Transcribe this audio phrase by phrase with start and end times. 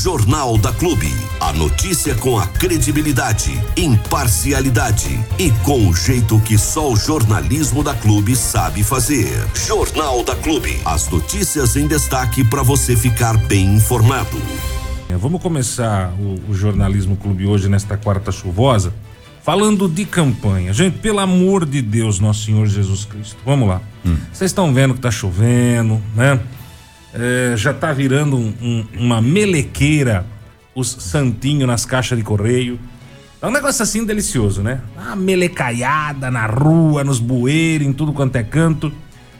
[0.00, 1.12] Jornal da Clube.
[1.40, 7.94] A notícia com a credibilidade, imparcialidade e com o jeito que só o jornalismo da
[7.94, 9.44] Clube sabe fazer.
[9.56, 10.80] Jornal da Clube.
[10.84, 14.40] As notícias em destaque para você ficar bem informado.
[15.20, 18.94] Vamos começar o, o Jornalismo Clube hoje, nesta quarta chuvosa,
[19.42, 20.72] falando de campanha.
[20.72, 23.38] Gente, pelo amor de Deus, nosso Senhor Jesus Cristo.
[23.44, 23.82] Vamos lá.
[24.32, 26.38] Vocês estão vendo que tá chovendo, né?
[27.14, 30.26] É, já tá virando um- um- uma melequeira
[30.74, 32.78] os santinhos nas caixas de correio.
[33.40, 34.80] É um negócio assim delicioso, né?
[34.96, 38.92] Uma melecaiada na rua, nos bueiros, em tudo quanto é canto.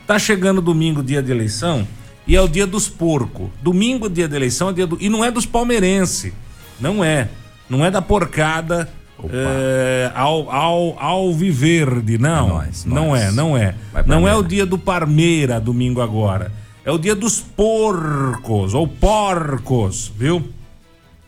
[0.07, 1.87] Tá chegando domingo, dia de eleição,
[2.27, 3.49] e é o dia dos porcos.
[3.63, 4.97] Domingo, dia de eleição, é dia do...
[5.01, 6.33] e não é dos palmeirenses.
[6.81, 7.29] Não é.
[7.69, 8.89] Não é da porcada
[9.31, 12.49] é, ao, ao, ao Viverde, não.
[12.49, 13.21] nós, não nós.
[13.23, 13.75] é, não é.
[14.07, 16.53] Não é o dia do Parmeira, domingo agora.
[16.89, 20.43] É o dia dos porcos, ou porcos, viu?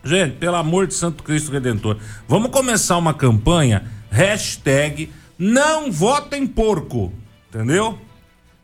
[0.02, 7.12] Gente, pelo amor de Santo Cristo Redentor, vamos começar uma campanha, hashtag não votem porco,
[7.50, 7.98] entendeu?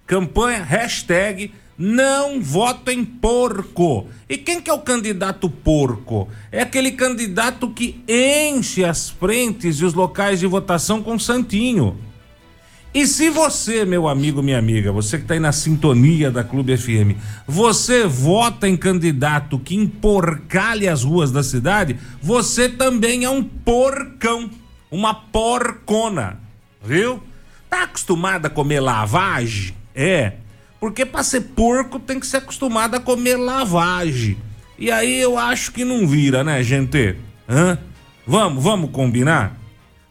[0.07, 4.09] Campanha, hashtag não votem porco.
[4.27, 6.31] E quem que é o candidato porco?
[6.51, 11.99] É aquele candidato que enche as frentes e os locais de votação com santinho.
[12.97, 16.75] E se você, meu amigo, minha amiga, você que está aí na sintonia da Clube
[16.75, 17.13] FM,
[17.47, 24.49] você vota em candidato que emporcalha as ruas da cidade, você também é um porcão,
[24.91, 26.41] uma porcona,
[26.83, 27.23] viu?
[27.69, 29.75] Tá acostumado a comer lavagem?
[29.95, 30.33] É,
[30.81, 34.39] porque para ser porco tem que ser acostumado a comer lavagem.
[34.79, 37.15] E aí eu acho que não vira, né, gente?
[37.47, 37.77] Hã?
[38.27, 39.66] Vamos, vamos combinar?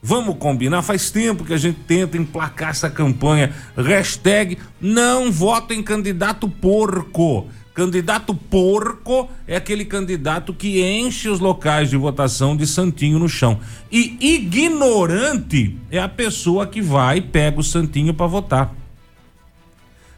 [0.08, 0.84] Vamos combinar?
[0.84, 3.52] Faz tempo que a gente tenta emplacar essa campanha.
[3.75, 7.47] Hashtag não voto em candidato porco.
[7.73, 13.59] Candidato porco é aquele candidato que enche os locais de votação de santinho no chão.
[13.92, 18.84] E ignorante é a pessoa que vai e pega o santinho para votar.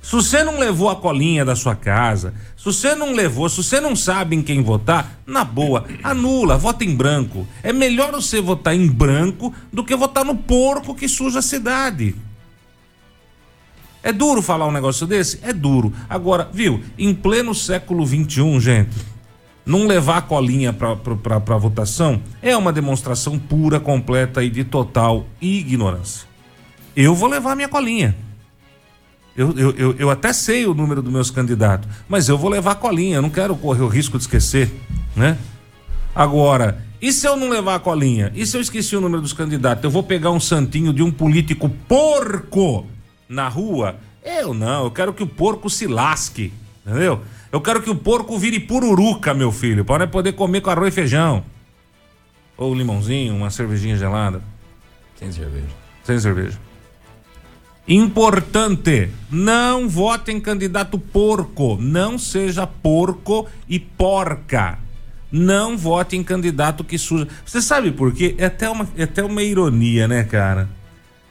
[0.07, 3.81] Se você não levou a colinha da sua casa, se você não levou, se você
[3.81, 7.45] não sabe em quem votar, na boa, anula, vota em branco.
[7.61, 12.15] É melhor você votar em branco do que votar no porco que suja a cidade.
[14.01, 15.41] É duro falar um negócio desse?
[15.41, 15.91] É duro.
[16.09, 18.95] Agora, viu, em pleno século XXI, gente,
[19.65, 26.25] não levar a colinha pra votação é uma demonstração pura, completa e de total ignorância.
[26.95, 28.15] Eu vou levar minha colinha.
[29.37, 32.71] Eu, eu, eu, eu até sei o número dos meus candidatos, mas eu vou levar
[32.71, 34.73] a colinha, eu não quero correr o risco de esquecer,
[35.15, 35.37] né?
[36.15, 38.31] Agora, e se eu não levar a colinha?
[38.33, 39.83] E se eu esqueci o número dos candidatos?
[39.83, 42.87] Eu vou pegar um santinho de um político porco
[43.29, 43.97] na rua?
[44.25, 46.51] Eu não, eu quero que o porco se lasque,
[46.83, 47.21] entendeu?
[47.51, 50.95] Eu quero que o porco vire pururuca, meu filho, para poder comer com arroz e
[50.95, 51.43] feijão.
[52.57, 54.41] Ou limãozinho, uma cervejinha gelada.
[55.15, 55.67] Sem cerveja.
[56.03, 56.66] Sem cerveja.
[57.87, 61.77] Importante, não vote em candidato porco.
[61.79, 64.77] Não seja porco e porca.
[65.31, 67.29] Não vote em candidato que suja.
[67.45, 68.35] Você sabe por quê?
[68.37, 70.67] É até uma, é até uma ironia, né, cara?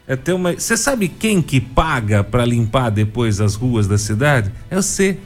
[0.09, 0.55] É até uma.
[0.55, 4.51] Você sabe quem que paga pra limpar depois as ruas da cidade?
[4.71, 5.19] É você.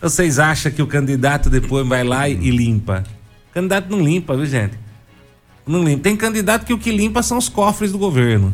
[0.00, 3.04] Vocês acham que o candidato depois vai lá e, e limpa?
[3.50, 4.76] O candidato não limpa, viu, gente?
[5.64, 6.02] Não limpa.
[6.02, 8.52] Tem candidato que o que limpa são os cofres do governo.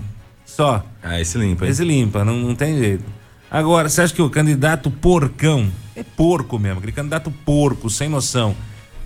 [0.57, 0.85] Só.
[1.03, 1.71] Ah, esse limpa, hein?
[1.71, 3.05] Esse limpa, não, não tem jeito.
[3.51, 8.55] Agora, você acha que o candidato porcão é porco mesmo, aquele candidato porco, sem noção,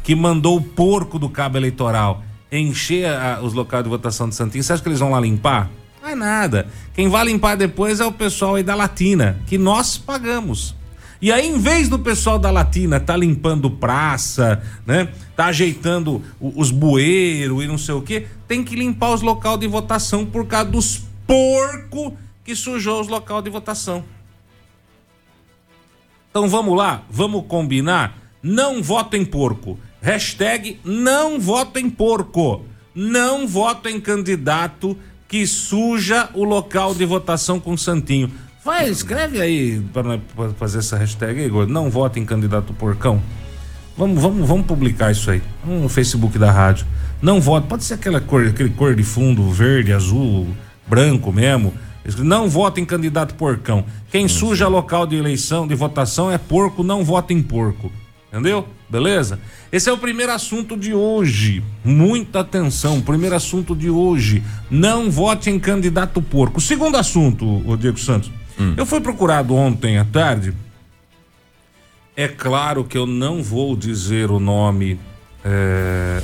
[0.02, 2.22] que mandou o porco do cabo eleitoral
[2.52, 5.70] encher a- os locais de votação de Santinho, você acha que eles vão lá limpar?
[6.02, 6.66] Não é nada.
[6.94, 10.74] Quem vai limpar depois é o pessoal aí da Latina, que nós pagamos.
[11.20, 15.08] E aí, em vez do pessoal da Latina tá limpando praça, né?
[15.34, 19.66] Tá ajeitando os bueiros e não sei o quê, tem que limpar os locais de
[19.66, 24.04] votação por causa dos porco que sujou os locais de votação.
[26.30, 28.18] Então vamos lá, vamos combinar?
[28.42, 29.78] Não voto em porco.
[30.02, 32.64] Hashtag não voto em porco.
[32.94, 38.30] Não voto em candidato que suja o local de votação com santinho.
[38.64, 40.18] Vai, escreve aí para
[40.58, 41.72] fazer essa hashtag aí, gordo.
[41.72, 43.22] Não voto em candidato porcão.
[43.96, 46.86] Vamos, vamos, vamos publicar isso aí no Facebook da rádio.
[47.22, 50.48] Não voto, pode ser aquela cor, aquele cor de fundo verde, azul,
[50.86, 51.74] branco mesmo.
[52.18, 53.84] Não voto em candidato porcão.
[54.10, 57.90] Quem suja local de eleição, de votação é porco, não vota em porco.
[58.30, 58.66] Entendeu?
[58.90, 59.40] Beleza?
[59.72, 61.62] Esse é o primeiro assunto de hoje.
[61.84, 63.00] Muita atenção.
[63.00, 64.42] Primeiro assunto de hoje.
[64.70, 66.60] Não vote em candidato porco.
[66.60, 68.30] Segundo assunto, o Diego Santos.
[68.76, 70.52] Eu fui procurado ontem à tarde.
[72.16, 74.98] É claro que eu não vou dizer o nome
[75.44, 76.22] é,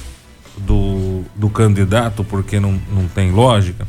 [0.59, 3.87] do, do candidato, porque não, não tem lógica.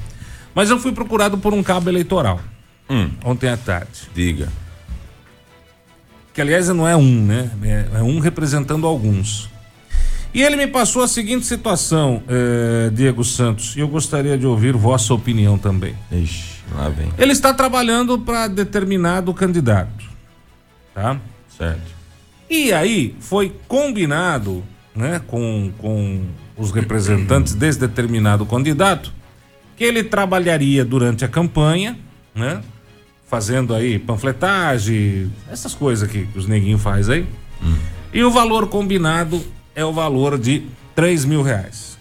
[0.54, 2.40] Mas eu fui procurado por um cabo eleitoral
[2.90, 4.10] Hum, ontem à tarde.
[4.14, 4.50] diga.
[6.34, 7.50] Que aliás não é um, né?
[7.64, 9.50] É, é um representando alguns.
[10.34, 14.74] E ele me passou a seguinte situação, eh, Diego Santos, e eu gostaria de ouvir
[14.78, 15.94] vossa opinião também.
[16.10, 17.12] Ixi, lá vem.
[17.18, 20.06] Ele está trabalhando para determinado candidato,
[20.96, 21.20] tá?
[21.58, 21.82] Certo.
[22.50, 24.64] E aí foi combinado,
[24.96, 26.22] né, com, com
[26.56, 29.14] os representantes desse determinado candidato,
[29.82, 31.98] que ele trabalharia durante a campanha,
[32.36, 32.62] né,
[33.26, 37.26] fazendo aí panfletagem, essas coisas que os neguinhos faz aí.
[38.14, 39.44] E o valor combinado
[39.74, 41.98] é o valor de 3 mil reais.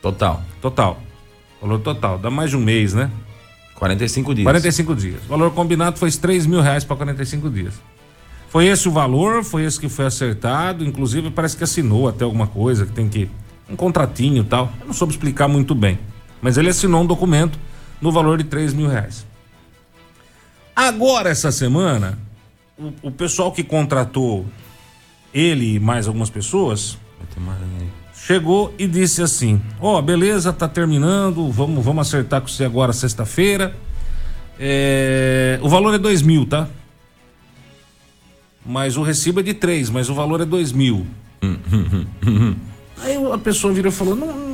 [0.00, 0.42] Total.
[0.62, 1.02] Total.
[1.60, 2.18] Valor total.
[2.18, 3.10] Dá mais de um mês, né?
[3.74, 4.44] 45 dias.
[4.44, 5.20] 45 dias.
[5.26, 7.74] O valor combinado foi 3 mil reais para 45 dias.
[8.48, 10.82] Foi esse o valor, foi esse que foi acertado.
[10.82, 13.28] Inclusive, parece que assinou até alguma coisa, que tem que.
[13.68, 14.72] Um contratinho e tal.
[14.80, 15.98] Eu não soube explicar muito bem.
[16.40, 17.58] Mas ele assinou um documento
[18.00, 19.26] no valor de 3 mil reais.
[20.74, 22.18] Agora, essa semana,
[22.78, 24.46] o, o pessoal que contratou
[25.34, 26.96] ele e mais algumas pessoas
[28.14, 33.74] chegou e disse assim: Ó, beleza, tá terminando, vamos, vamos acertar com você agora sexta-feira.
[34.60, 36.68] É, o valor é dois mil, tá?
[38.64, 41.06] Mas o recibo é de três, mas o valor é dois mil.
[43.00, 44.47] Aí a pessoa virou e falou: Não,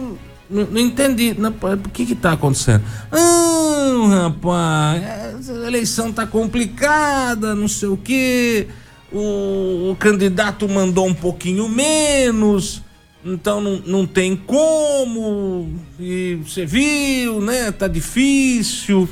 [0.48, 2.84] não, não entendi, não, o que que tá acontecendo?
[3.10, 5.02] Ah, rapaz,
[5.40, 8.68] essa eleição tá complicada, não sei o quê.
[9.10, 12.82] O, o candidato mandou um pouquinho menos,
[13.24, 15.72] então não, não tem como.
[15.98, 17.72] E você viu, né?
[17.72, 19.08] Tá difícil.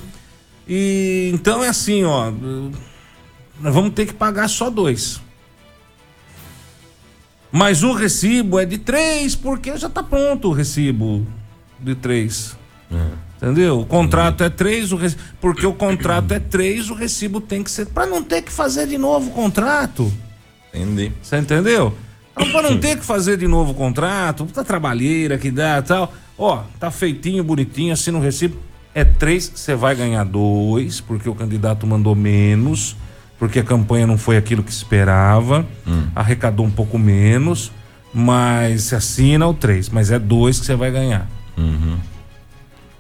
[0.69, 2.31] E então é assim, ó.
[3.61, 5.22] Nós vamos ter que pagar só dois.
[7.53, 11.27] Mas o recibo é de três, porque já tá pronto o recibo
[11.79, 12.57] de três.
[13.37, 13.81] Entendeu?
[13.81, 15.15] O contrato é três, o rec...
[15.41, 17.87] porque o contrato é três, o recibo tem que ser.
[17.87, 20.13] Pra não ter que fazer de novo o contrato.
[20.73, 21.13] Entendi.
[21.23, 21.95] Você entendeu?
[22.33, 26.13] Então, pra não ter que fazer de novo o contrato, puta trabalheira que dá tal.
[26.39, 28.57] Ó, tá feitinho, bonitinho, assina o recibo.
[28.95, 32.97] É três, você vai ganhar dois, porque o candidato mandou menos,
[33.43, 35.67] porque a campanha não foi aquilo que esperava,
[36.15, 37.73] arrecadou um pouco menos,
[38.15, 41.29] mas se assina o três, mas é dois que você vai ganhar.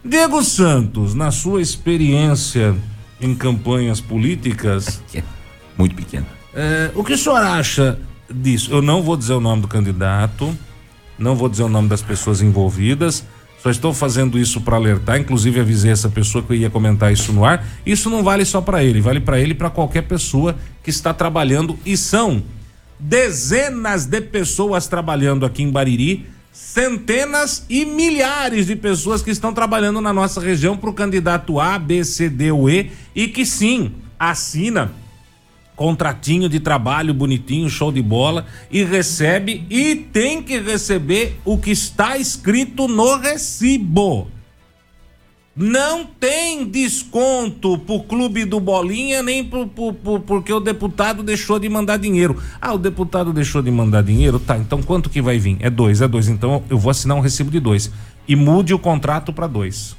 [0.05, 2.75] Diego Santos, na sua experiência
[3.21, 5.01] em campanhas políticas,
[5.79, 6.27] Muito pequeno.
[6.53, 7.97] é, o que o senhor acha
[8.29, 8.73] disso?
[8.73, 10.53] Eu não vou dizer o nome do candidato,
[11.17, 13.25] não vou dizer o nome das pessoas envolvidas.
[13.63, 17.33] Só estou fazendo isso para alertar, inclusive avisei essa pessoa que eu ia comentar isso
[17.33, 17.65] no ar.
[17.87, 21.15] Isso não vale só para ele, vale para ele e para qualquer pessoa que está
[21.15, 22.43] trabalhando e são
[22.99, 30.01] dezenas de pessoas trabalhando aqui em Bariri, centenas e milhares de pessoas que estão trabalhando
[30.01, 33.93] na nossa região para o candidato A, B, C, D ou E e que sim
[34.19, 34.91] assina
[35.83, 41.73] contratinho de trabalho bonitinho, show de bola e recebe e tem que receber o que
[41.73, 44.29] está escrito no recibo.
[45.57, 51.59] Não tem desconto pro clube do Bolinha, nem pro, pro- pro- porque o deputado deixou
[51.59, 52.41] de mandar dinheiro.
[52.61, 54.39] Ah, o deputado deixou de mandar dinheiro?
[54.39, 55.57] Tá, então quanto que vai vir?
[55.59, 56.29] É dois, é dois.
[56.29, 57.91] Então eu vou assinar um recibo de dois.
[58.29, 59.97] E mude o contrato para dois.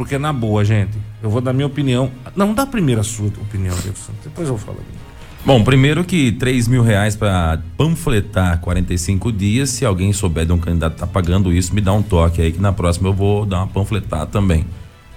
[0.00, 2.10] Porque na boa, gente, eu vou dar minha opinião.
[2.34, 3.76] Não, dá primeiro a sua opinião.
[4.24, 4.78] Depois eu falo.
[5.44, 9.68] Bom, primeiro que 3 mil reais pra panfletar 45 dias.
[9.68, 12.50] Se alguém souber de um candidato que tá pagando isso, me dá um toque aí
[12.50, 14.64] que na próxima eu vou dar uma panfletada também.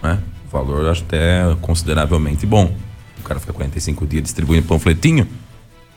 [0.02, 0.20] Né?
[0.48, 2.76] O valor eu acho até consideravelmente bom.
[3.20, 5.26] O cara fica 45 dias distribuindo panfletinho.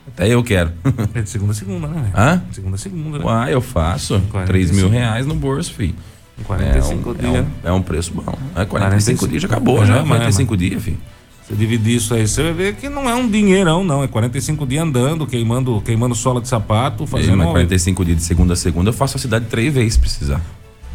[0.07, 0.71] Até eu quero.
[1.13, 2.13] É de segunda a segunda, né?
[2.15, 2.41] Hã?
[2.49, 3.25] De segunda a segunda, né?
[3.25, 4.23] Uai, eu faço.
[4.47, 5.97] 3 mil reais no bolso, filho.
[6.39, 7.35] Em 45 é um, dias.
[7.35, 8.23] É um, é um preço bom.
[8.55, 9.95] É 45, 45 dias já acabou, É, já.
[10.01, 10.99] mas- 45 dias, filho.
[11.47, 14.03] Você dividir isso aí, você vai ver que não é um dinheirão, não.
[14.03, 17.37] É 45 dias andando, queimando, queimando sola de sapato, fazendo.
[17.37, 20.41] Mas 45 dias de segunda a segunda, eu faço a cidade três vezes se precisar.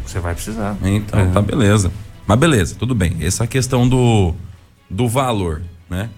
[0.06, 0.76] Você vai precisar.
[0.84, 1.26] Então, É.
[1.26, 1.90] tá beleza.
[2.26, 3.16] Mas beleza, tudo bem.
[3.20, 4.34] Essa questão do,
[4.90, 6.10] do valor, né?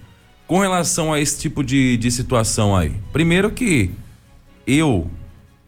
[0.49, 2.93] Com relação a esse tipo de, de situação aí.
[3.13, 3.93] Primeiro que
[4.67, 5.09] eu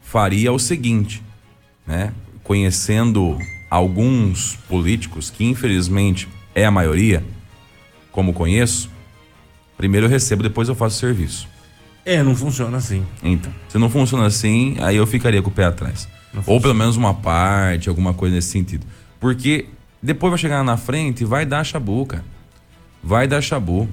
[0.03, 1.23] faria o seguinte,
[1.87, 2.13] né?
[2.47, 3.37] Conhecendo
[3.69, 7.25] alguns políticos, que infelizmente é a maioria,
[8.12, 8.88] como conheço,
[9.76, 11.49] primeiro eu recebo, depois eu faço serviço.
[12.05, 13.05] É, não funciona assim.
[13.21, 16.07] Então, se não funciona assim, aí eu ficaria com o pé atrás.
[16.47, 18.87] Ou pelo menos uma parte, alguma coisa nesse sentido.
[19.19, 19.67] Porque
[20.00, 22.25] depois vai chegar na frente e vai dar chabu, cara.
[23.03, 23.88] Vai dar chabu.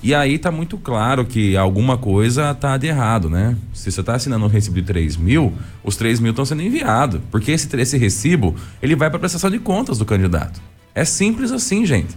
[0.00, 3.56] E aí tá muito claro que alguma coisa tá de errado, né?
[3.74, 5.52] Se você tá assinando um recibo de 3 mil,
[5.82, 7.20] os 3 mil estão sendo enviados.
[7.32, 10.60] Porque esse, esse recibo, ele vai para prestação de contas do candidato.
[10.94, 12.16] É simples assim, gente.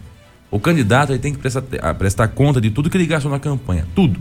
[0.51, 1.63] O candidato ele tem que prestar,
[1.95, 3.87] prestar conta de tudo que ele gastou na campanha.
[3.95, 4.19] Tudo.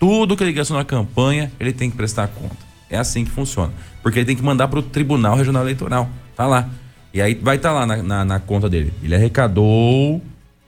[0.00, 2.56] Tudo que ele gastou na campanha, ele tem que prestar conta.
[2.88, 3.72] É assim que funciona.
[4.02, 6.08] Porque ele tem que mandar para o Tribunal Regional Eleitoral.
[6.34, 6.68] Tá lá.
[7.12, 8.92] E aí vai estar tá lá na, na, na conta dele.
[9.02, 10.22] Ele arrecadou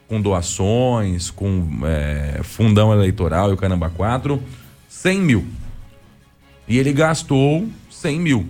[0.08, 4.42] com doações, com é, fundão eleitoral e o caramba 4,
[4.88, 5.46] 100 mil.
[6.66, 8.46] E ele gastou 100 mil.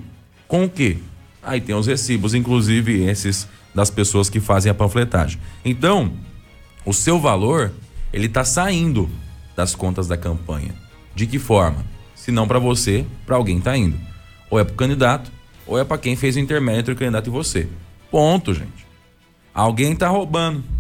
[0.47, 0.99] Com o quê?
[1.43, 5.41] Aí tem os recibos, inclusive esses das pessoas que fazem a panfletagem.
[5.65, 6.13] Então,
[6.85, 7.73] o seu valor,
[8.13, 9.09] ele está saindo
[9.57, 10.75] das contas da campanha.
[11.15, 11.85] De que forma?
[12.15, 13.99] Se não para você, para alguém tá indo.
[14.51, 15.31] Ou é para o candidato,
[15.67, 17.69] ou é para quem fez o intermédio entre o candidato e você.
[18.11, 18.87] Ponto, gente.
[19.53, 20.78] Alguém está roubando.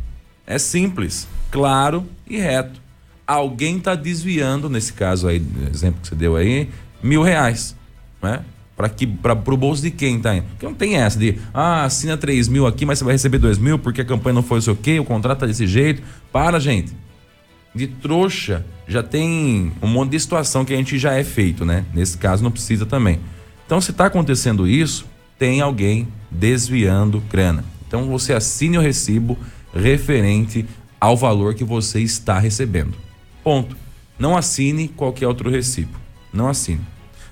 [0.50, 2.80] É simples, claro e reto.
[3.26, 6.70] Alguém está desviando, nesse caso aí, exemplo que você deu aí,
[7.02, 7.76] mil reais,
[8.22, 8.40] né?
[8.74, 10.46] Para que para o bolso de quem tá indo?
[10.46, 13.58] Porque não tem essa de, ah, assina 3 mil aqui, mas você vai receber 2
[13.58, 16.02] mil porque a campanha não foi o seu quê, o contrato tá desse jeito.
[16.32, 16.96] Para, gente.
[17.74, 21.84] De trouxa, já tem um monte de situação que a gente já é feito, né?
[21.92, 23.20] Nesse caso não precisa também.
[23.66, 25.04] Então, se está acontecendo isso,
[25.38, 27.62] tem alguém desviando grana.
[27.86, 29.36] Então, você assine o recibo,
[29.74, 30.66] referente
[31.00, 32.94] ao valor que você está recebendo.
[33.42, 33.76] Ponto.
[34.18, 35.96] Não assine qualquer outro recibo.
[36.32, 36.80] Não assine.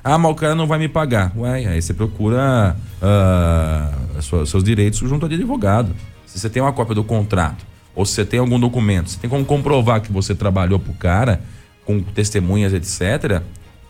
[0.05, 1.33] Ah, mas o cara não vai me pagar.
[1.37, 5.95] Ué, aí você procura uh, seus direitos junto de advogado.
[6.27, 9.29] Se você tem uma cópia do contrato, ou se você tem algum documento, você tem
[9.29, 11.41] como comprovar que você trabalhou pro cara,
[11.85, 13.43] com testemunhas, etc.,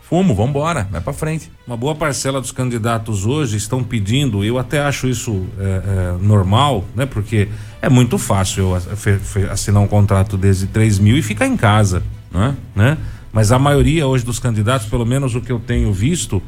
[0.09, 1.51] Fumo, vamos embora, vai para frente.
[1.67, 6.85] Uma boa parcela dos candidatos hoje estão pedindo, eu até acho isso é, é, normal,
[6.95, 7.05] né?
[7.05, 7.49] Porque
[7.81, 12.55] é muito fácil eu assinar um contrato desde 3 mil e ficar em casa, né?
[12.73, 12.97] né?
[13.33, 16.41] Mas a maioria hoje dos candidatos, pelo menos o que eu tenho visto,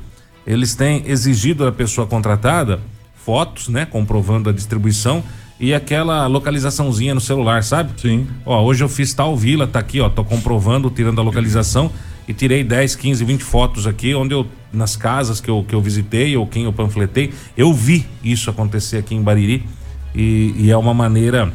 [0.48, 2.80] eles têm exigido da pessoa contratada
[3.26, 3.86] fotos, né?
[3.86, 5.22] Comprovando a distribuição
[5.60, 7.92] e aquela localizaçãozinha no celular, sabe?
[8.00, 8.26] Sim.
[8.46, 11.92] Ó, hoje eu fiz tal vila, tá aqui, ó, tô comprovando, tirando a localização
[12.30, 15.82] e tirei 10, 15, 20 fotos aqui, onde eu, nas casas que eu, que eu
[15.82, 19.66] visitei ou quem eu panfletei, eu vi isso acontecer aqui em Bariri
[20.14, 21.52] e, e é uma maneira,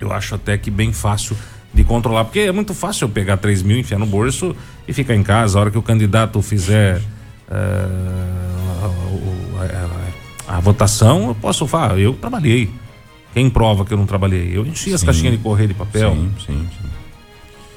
[0.00, 1.36] eu acho até que bem fácil
[1.72, 4.56] de controlar, porque é muito fácil eu pegar 3 mil, enfiar no bolso
[4.88, 5.58] e ficar em casa.
[5.58, 7.52] A hora que o candidato fizer uh,
[10.48, 12.68] a, a, a, votação, eu posso falar, eu trabalhei.
[13.32, 14.56] Quem prova que eu não trabalhei?
[14.56, 16.14] Eu enchi sim, as caixinhas de correio de papel.
[16.14, 16.93] Sim, sim, sim.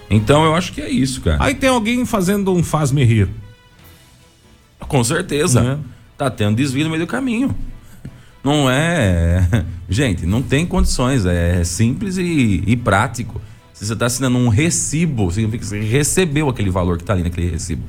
[0.10, 1.38] Então eu acho que é isso, cara.
[1.40, 3.30] Aí tem alguém fazendo um faz-me rir.
[4.80, 5.62] Com certeza.
[5.62, 5.80] Né?
[6.18, 7.56] Tá tendo desvio no meio do caminho.
[8.44, 9.66] Não é.
[9.90, 11.26] Gente, não tem condições.
[11.26, 13.42] É simples e, e prático.
[13.74, 17.24] Se você está assinando um recibo, significa que você recebeu aquele valor que está ali
[17.24, 17.84] naquele recibo.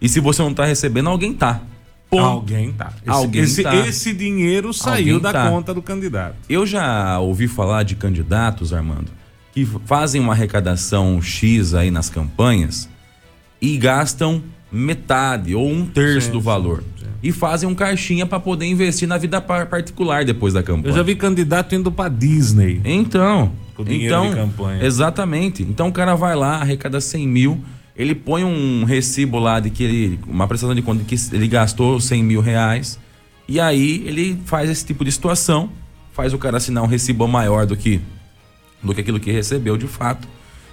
[0.00, 1.60] E se você não está recebendo, alguém tá.
[2.08, 2.24] Ponto.
[2.24, 2.92] Alguém tá.
[3.02, 3.76] Esse, alguém esse, tá.
[3.76, 5.50] esse dinheiro saiu alguém da tá.
[5.50, 6.36] conta do candidato.
[6.48, 9.10] Eu já ouvi falar de candidatos, Armando,
[9.56, 12.90] que fazem uma arrecadação X aí nas campanhas
[13.58, 16.84] e gastam metade ou um terço sim, do valor.
[16.98, 17.10] Sim, sim.
[17.22, 20.92] E fazem um caixinha para poder investir na vida particular depois da campanha.
[20.92, 22.82] Eu já vi candidato indo para Disney.
[22.84, 23.50] Então,
[23.88, 24.30] então,
[24.82, 25.62] exatamente.
[25.62, 27.64] Então o cara vai lá, arrecada 100 mil,
[27.96, 31.48] ele põe um recibo lá de que ele, uma prestação de conta de que ele
[31.48, 32.98] gastou 100 mil reais,
[33.48, 35.70] e aí ele faz esse tipo de situação,
[36.12, 38.02] faz o cara assinar um recibo maior do que
[38.82, 40.26] do que aquilo que recebeu de fato.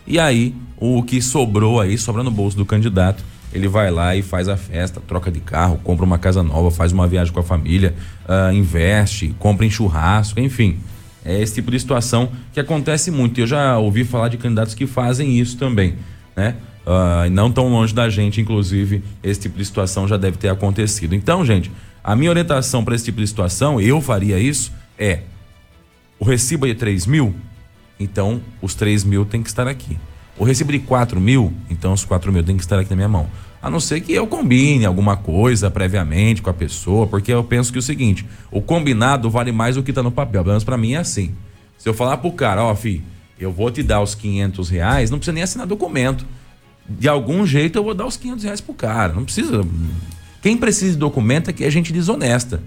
[0.05, 4.21] E aí, o que sobrou aí, sobra no bolso do candidato, ele vai lá e
[4.21, 7.43] faz a festa, troca de carro, compra uma casa nova, faz uma viagem com a
[7.43, 7.93] família,
[8.27, 10.79] uh, investe, compra em churrasco, enfim.
[11.23, 13.39] É esse tipo de situação que acontece muito.
[13.39, 15.95] Eu já ouvi falar de candidatos que fazem isso também,
[16.35, 16.55] né?
[16.85, 21.15] Uh, não tão longe da gente, inclusive, esse tipo de situação já deve ter acontecido.
[21.15, 21.71] Então, gente,
[22.03, 25.21] a minha orientação para esse tipo de situação, eu faria isso, é
[26.19, 27.33] o recibo é de 3 mil,
[27.99, 29.97] então os 3 mil tem que estar aqui.
[30.37, 33.09] O recibo de 4 mil, então os 4 mil tem que estar aqui na minha
[33.09, 33.29] mão.
[33.61, 37.71] A não ser que eu combine alguma coisa previamente com a pessoa, porque eu penso
[37.71, 40.41] que é o seguinte: o combinado vale mais do que está no papel.
[40.41, 41.33] Pelo menos para mim é assim.
[41.77, 43.01] Se eu falar pro cara, ó, oh, fi,
[43.39, 46.25] eu vou te dar os 500 reais, não precisa nem assinar documento.
[46.87, 49.13] De algum jeito eu vou dar os 500 reais pro cara.
[49.13, 49.65] Não precisa.
[50.41, 52.61] Quem precisa de documento é que é gente desonesta.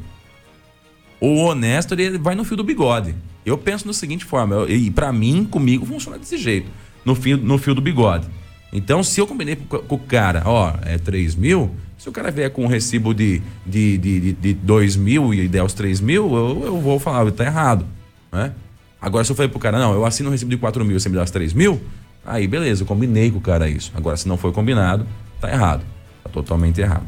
[1.20, 3.14] O honesto, ele vai no fio do bigode.
[3.44, 6.68] Eu penso no seguinte forma, eu, e para mim, comigo, funciona desse jeito.
[7.04, 8.26] No fio, no fio do bigode.
[8.72, 12.30] Então, se eu combinei com, com o cara, ó, é 3 mil, se o cara
[12.30, 16.00] vier com um recibo de, de, de, de, de 2 mil e der os 3
[16.00, 17.86] mil, eu, eu vou falar, tá errado.
[18.32, 18.52] Né?
[19.00, 21.00] Agora, se eu falei pro cara, não, eu assino um recibo de 4 mil e
[21.00, 21.80] você me dá os 3 mil,
[22.26, 23.92] Aí, beleza, eu combinei com o cara isso.
[23.94, 25.06] Agora, se não foi combinado,
[25.40, 25.84] tá errado.
[26.24, 27.06] Tá totalmente errado.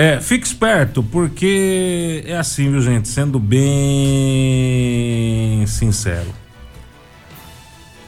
[0.00, 3.08] É, fique esperto, porque é assim, viu, gente?
[3.08, 3.66] Sendo bem
[5.66, 6.32] sincero.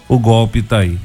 [0.08, 0.96] O golpe tá aí.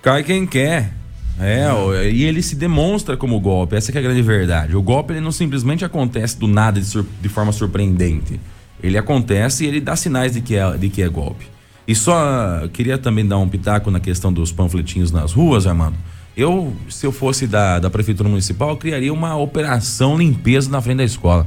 [0.00, 0.92] Cai quem quer.
[1.40, 1.68] É,
[2.12, 4.76] e ele se demonstra como golpe, essa é a grande verdade.
[4.76, 8.38] O golpe ele não simplesmente acontece do nada de, de forma surpreendente.
[8.80, 11.48] Ele acontece e ele dá sinais de que é, de que é golpe.
[11.84, 15.96] E só queria também dar um pitaco na questão dos panfletinhos nas ruas, Armando.
[16.38, 20.98] Eu, se eu fosse da, da Prefeitura Municipal, eu criaria uma operação limpeza na frente
[20.98, 21.44] da escola.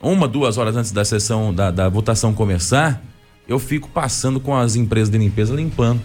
[0.00, 3.02] Uma, duas horas antes da sessão, da, da votação começar,
[3.46, 6.00] eu fico passando com as empresas de limpeza limpando.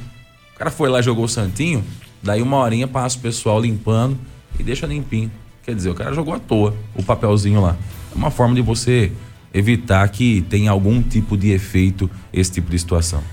[0.53, 1.81] O cara foi lá, jogou o santinho,
[2.21, 4.19] daí uma horinha passa o pessoal limpando
[4.59, 5.31] e deixa limpinho.
[5.63, 7.77] Quer dizer, o cara jogou à toa o papelzinho lá.
[8.13, 9.09] É uma forma de você
[9.53, 13.23] evitar que tenha algum tipo de efeito esse tipo de situação.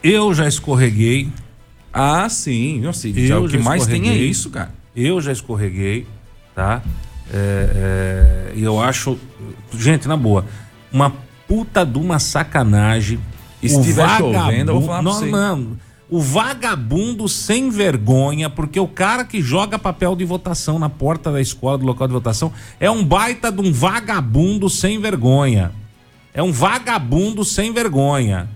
[0.00, 1.28] Eu já escorreguei,
[1.92, 2.82] Ah, sim.
[2.92, 4.72] Sei, Eu já, o que mais tem é isso, cara.
[4.94, 6.06] eu já escorreguei,
[6.54, 6.82] tá?
[7.32, 9.18] É, é, E eu acho,
[9.76, 10.44] gente, na boa,
[10.92, 11.12] uma
[11.46, 13.18] puta de uma sacanagem.
[13.62, 15.26] E se O tiver chovendo, eu vou falar pra não, você.
[15.26, 15.76] não,
[16.10, 21.40] o vagabundo sem vergonha, porque o cara que joga papel de votação na porta da
[21.40, 25.72] escola, do local de votação, é um baita de um vagabundo sem vergonha.
[26.32, 28.48] É um vagabundo sem vergonha.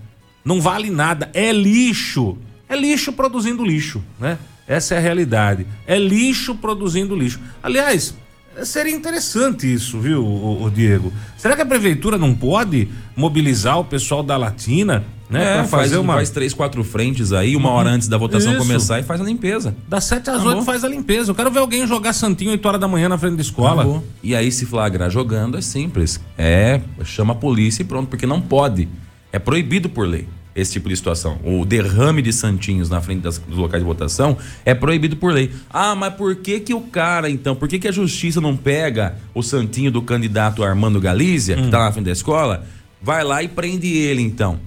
[0.44, 1.30] Não vale nada.
[1.34, 2.38] É lixo.
[2.72, 4.38] É lixo produzindo lixo, né?
[4.66, 5.66] Essa é a realidade.
[5.86, 7.38] É lixo produzindo lixo.
[7.62, 8.14] Aliás,
[8.64, 11.12] seria interessante isso, viu, ô, Diego?
[11.36, 15.42] Será que a prefeitura não pode mobilizar o pessoal da Latina, né?
[15.42, 16.14] É, pra faz, fazer uma.
[16.14, 18.62] faz três, quatro frentes aí, uma hora antes da votação Isso.
[18.62, 19.76] começar e faz a limpeza.
[19.86, 20.54] Das 7 às Acabou.
[20.54, 21.30] 8 faz a limpeza.
[21.30, 23.82] Eu quero ver alguém jogar Santinho 8 horas da manhã na frente da escola.
[23.82, 24.02] Acabou.
[24.22, 26.18] E aí, se flagrar jogando, é simples.
[26.38, 28.88] É, chama a polícia e pronto, porque não pode.
[29.30, 31.38] É proibido por lei esse tipo de situação.
[31.44, 35.50] O derrame de santinhos na frente das- dos locais de votação é proibido por lei.
[35.70, 39.16] Ah, mas por que que o cara, então, por que que a justiça não pega
[39.34, 42.66] o santinho do candidato Armando Galícia, que tá lá na frente da escola,
[43.00, 44.60] vai lá e prende ele, então?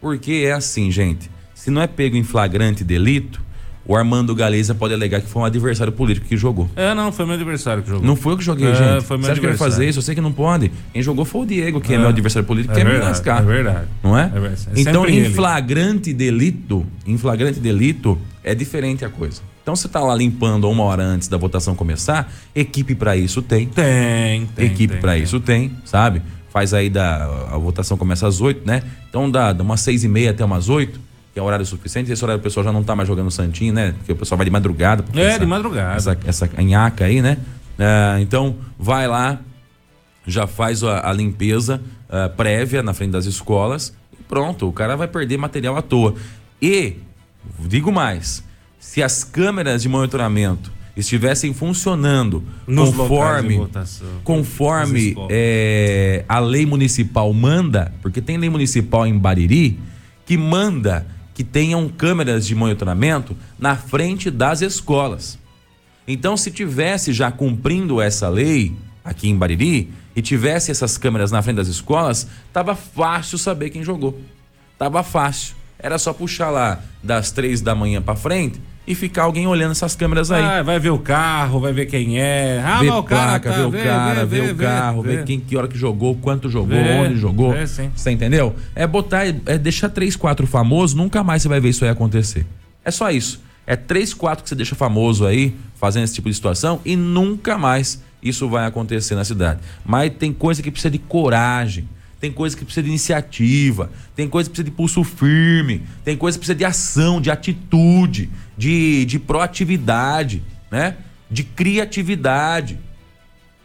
[0.00, 1.30] Porque é assim, gente.
[1.54, 3.40] Se não é pego em flagrante delito,
[3.86, 6.68] o Armando Galícia pode alegar que foi um adversário político que jogou.
[6.74, 8.06] É, não, foi meu adversário que jogou.
[8.06, 9.04] Não foi eu que joguei, É, gente.
[9.04, 9.98] foi meu Você acha que vai fazer isso?
[9.98, 10.70] Eu sei que não pode.
[10.92, 13.42] Quem jogou foi o Diego, que é, meu adversário político, É quer me verdade, lascar.
[13.42, 13.86] é verdade.
[14.02, 14.24] Não é?
[14.34, 14.68] É verdade.
[14.74, 15.30] É então, em ele.
[15.34, 19.42] flagrante delito, em flagrante delito, é diferente a coisa.
[19.62, 23.66] Então, você tá lá limpando uma hora antes da votação começar, equipe pra isso tem.
[23.66, 24.66] Tem, tem.
[24.66, 25.22] equipe tem.
[25.22, 26.20] isso tem, sabe?
[26.50, 27.24] Faz aí da.
[27.50, 28.82] A votação começa às 8, né?
[29.08, 31.00] Então dá, dá umas seis e meia até umas 8,
[31.34, 32.10] que é horário suficiente.
[32.12, 33.92] Esse horário o pessoal já não tá mais jogando Santinho, né?
[33.98, 35.04] Porque o pessoal vai de madrugada.
[35.14, 35.96] É, essa- de madrugada.
[35.96, 36.50] Essa, essa
[37.04, 37.38] aí, né?
[37.76, 39.40] Ah, então, vai lá,
[40.24, 44.96] já faz a, a limpeza ah, prévia na frente das escolas e pronto, o cara
[44.96, 46.14] vai perder material à toa.
[46.62, 46.98] E,
[47.58, 48.44] digo mais,
[48.78, 54.06] se as câmeras de monitoramento estivessem funcionando Nos conforme, votação.
[54.22, 59.80] Conforme é, a lei municipal manda, porque tem lei municipal em Bariri
[60.24, 65.38] que manda que tenham câmeras de monitoramento na frente das escolas.
[66.06, 71.42] Então, se tivesse já cumprindo essa lei aqui em Bariri e tivesse essas câmeras na
[71.42, 74.20] frente das escolas, tava fácil saber quem jogou.
[74.78, 75.56] Tava fácil.
[75.78, 79.96] Era só puxar lá das três da manhã pra frente e ficar alguém olhando essas
[79.96, 80.42] câmeras aí.
[80.42, 82.62] Ah, vai ver o carro, vai ver quem é.
[82.64, 84.68] Ah, ver mas o cara placa, tá, ver o vê, cara, vê, ver vê, o
[84.68, 85.16] carro, vê.
[85.16, 87.52] ver quem que hora que jogou, quanto jogou, Vê, onde jogou.
[87.52, 87.90] vê, sim.
[87.94, 88.54] Você entendeu?
[88.74, 92.46] É botar, é deixar três, quatro famosos, nunca mais você vai ver isso aí acontecer.
[92.84, 93.42] É só isso.
[93.66, 97.56] É três, quatro que você deixa famoso aí, fazendo esse tipo de situação, e nunca
[97.56, 99.60] mais isso vai acontecer na cidade.
[99.84, 101.88] Mas tem coisa que precisa de coragem.
[102.24, 106.38] Tem coisa que precisa de iniciativa, tem coisa que precisa de pulso firme, tem coisa
[106.38, 110.96] que precisa de ação, de atitude, de, de proatividade, né?
[111.30, 112.78] De criatividade.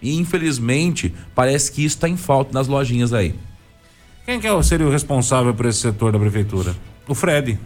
[0.02, 3.34] E infelizmente, parece que isso está em falta nas lojinhas aí.
[4.26, 6.76] Quem que é seria o responsável por esse setor da prefeitura?
[7.08, 7.58] O Fred.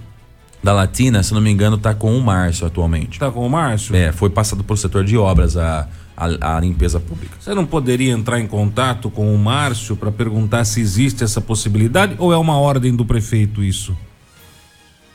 [0.61, 3.17] Da Latina, se não me engano, tá com o Márcio atualmente.
[3.17, 3.95] Tá com o Márcio?
[3.95, 7.35] É, foi passado pro setor de obras a, a, a limpeza pública.
[7.39, 12.15] Você não poderia entrar em contato com o Márcio para perguntar se existe essa possibilidade
[12.17, 13.95] ou é uma ordem do prefeito isso?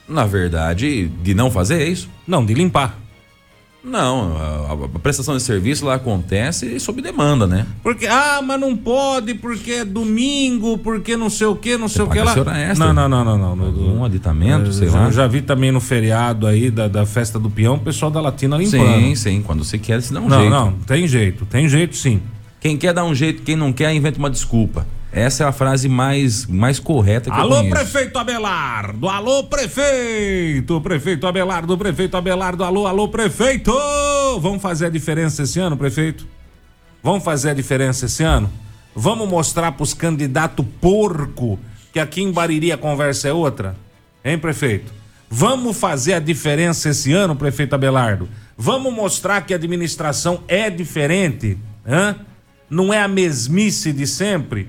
[0.08, 2.08] Na verdade, de não fazer é isso?
[2.26, 2.98] Não, de limpar.
[3.82, 7.64] Não, a, a prestação de serviço lá acontece sob demanda, né?
[7.82, 12.02] Porque, ah, mas não pode, porque é domingo, porque não sei o que, não sei
[12.02, 12.32] o que lá.
[12.32, 12.74] extra.
[12.92, 13.56] Não, não, não, não, não.
[13.70, 15.10] No- Um aditamento, Eu sei já, lá.
[15.10, 18.56] já vi também no feriado aí da, da festa do peão, o pessoal da Latina
[18.58, 19.00] limpando.
[19.00, 20.50] Sim, sim, quando você quer, se dá um não, jeito.
[20.50, 22.20] não, tem jeito, tem jeito sim.
[22.60, 24.84] Quem quer dar um jeito, quem não quer, inventa uma desculpa.
[25.10, 27.76] Essa é a frase mais, mais correta que Alô, eu conheço.
[27.76, 29.08] prefeito Abelardo!
[29.08, 30.80] Alô, prefeito!
[30.82, 33.72] Prefeito Abelardo, prefeito Abelardo, alô, alô, prefeito!
[34.40, 36.26] Vamos fazer a diferença esse ano, prefeito?
[37.02, 38.50] Vamos fazer a diferença esse ano?
[38.94, 41.58] Vamos mostrar pros candidatos porco
[41.92, 43.76] que aqui em Bariri a conversa é outra?
[44.22, 44.92] Hein, prefeito?
[45.30, 48.28] Vamos fazer a diferença esse ano, prefeito Abelardo?
[48.56, 51.56] Vamos mostrar que a administração é diferente?
[51.86, 52.16] Hã?
[52.68, 54.68] Não é a mesmice de sempre?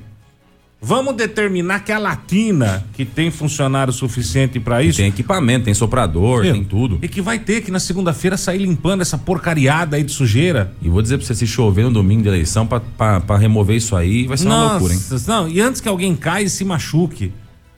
[0.82, 6.44] Vamos determinar que a Latina, que tem funcionário suficiente para isso, Tem equipamento, tem soprador,
[6.44, 7.00] Meu, tem tudo.
[7.02, 10.74] E que vai ter que na segunda-feira sair limpando essa porcariada aí de sujeira.
[10.82, 13.76] E vou dizer pra você, se chover no domingo de eleição pra, pra, pra remover
[13.76, 15.00] isso aí, vai ser uma loucura, hein?
[15.28, 17.34] não, e antes que alguém caia e se machuque.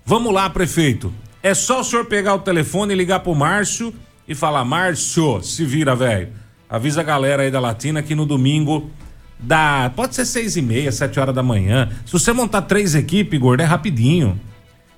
[0.05, 1.11] Vamos lá, prefeito.
[1.41, 3.91] É só o senhor pegar o telefone e ligar pro Márcio
[4.27, 6.29] e falar: Márcio, se vira, velho.
[6.69, 8.89] Avisa a galera aí da Latina que no domingo
[9.41, 9.91] dá.
[9.95, 11.89] Pode ser seis e meia, sete horas da manhã.
[12.05, 14.39] Se você montar três equipes, gordo, é rapidinho.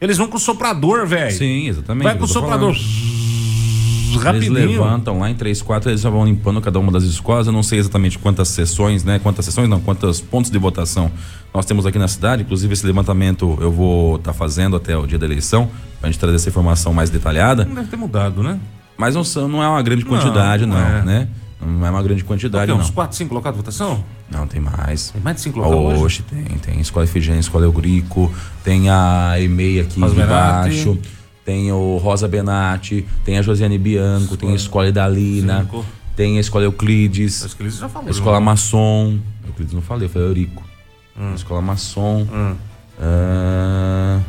[0.01, 1.31] Eles vão com o soprador, velho.
[1.35, 2.03] Sim, exatamente.
[2.03, 2.73] Vai com o soprador.
[2.73, 3.13] falando.
[4.13, 4.53] Eles Rapidinho.
[4.53, 7.47] levantam lá em três, quatro, eles já vão limpando cada uma das escolas.
[7.47, 9.17] Eu não sei exatamente quantas sessões, né?
[9.17, 11.11] Quantas sessões, não, quantos pontos de votação
[11.51, 12.43] nós temos aqui na cidade.
[12.43, 15.67] Inclusive, esse levantamento eu vou estar fazendo até o dia da eleição,
[15.99, 17.65] pra gente trazer essa informação mais detalhada.
[17.65, 18.59] Não deve ter mudado, né?
[18.95, 21.01] Mas não, não é uma grande quantidade, Não, não, não é.
[21.03, 21.27] né?
[21.65, 22.93] Não é uma grande quantidade, Tem uns não.
[22.93, 24.03] 4, 5 locados de votação?
[24.29, 25.11] Não, tem mais.
[25.11, 26.03] Tem mais de 5 locados hoje?
[26.03, 28.31] Hoje tem, tem Escola Efigênia, Escola Eurico,
[28.63, 30.69] tem a EMEI aqui Rosa Benatti.
[30.69, 30.97] embaixo,
[31.45, 35.85] tem o Rosa Benatti, tem a Josiane Bianco, tem a Escola Idalina, Cinco.
[36.15, 38.07] tem a Escola Euclides, que eles já falaram.
[38.09, 40.63] a Escola Maçom, Euclides não falei, foi Eurico.
[41.17, 41.31] Hum.
[41.31, 42.25] A Escola Maçom,
[42.99, 44.19] ah,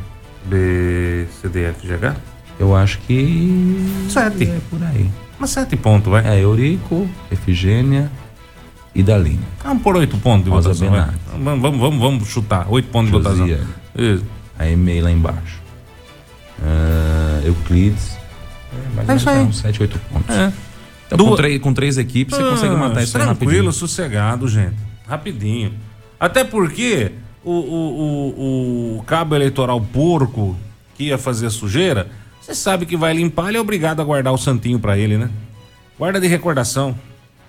[0.47, 2.16] B, C, D, F, G, H?
[2.59, 3.77] eu acho que...
[4.09, 4.44] Sete.
[4.44, 5.11] É por aí.
[5.38, 6.27] Mas 7 pontos, vai.
[6.27, 8.11] É Eurico, Efigênia
[8.94, 9.42] e Dalina.
[9.62, 10.90] Vamos por 8 pontos de Rosa votação.
[10.90, 11.18] Benatti.
[11.42, 12.66] Vamos, vamos, vamos, vamos chutar.
[12.68, 13.49] 8 pontos de votação.
[13.97, 14.25] Isso.
[14.59, 15.61] A EMEI lá embaixo.
[16.62, 18.16] Ah, Euclides.
[18.73, 19.49] É, mais É isso menos aí.
[19.49, 20.35] uns 7, 8 pontos.
[20.37, 20.53] É.
[21.07, 23.73] Então, Duas- com, três, com três equipes, você consegue matar isso aí Tranquilo, rapidinho.
[23.73, 24.77] sossegado, gente.
[25.07, 25.73] Rapidinho.
[26.18, 27.12] Até porque
[27.44, 30.57] o, o, o, o cabo eleitoral porco
[30.97, 32.09] que ia fazer sujeira,
[32.44, 35.30] você sabe que vai limpar, ele é obrigado a guardar o santinho pra ele, né?
[35.98, 36.94] Guarda de recordação.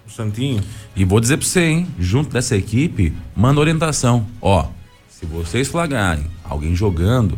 [0.07, 0.63] O santinho.
[0.95, 1.87] E vou dizer pra você, hein?
[1.99, 4.25] Junto dessa equipe, manda orientação.
[4.41, 4.67] Ó,
[5.09, 7.37] se vocês flagrarem alguém jogando,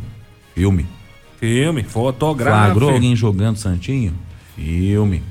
[0.53, 0.85] filme.
[1.39, 2.65] Filme, fotografa.
[2.65, 4.13] Flagrou alguém jogando Santinho?
[4.55, 5.23] Filme.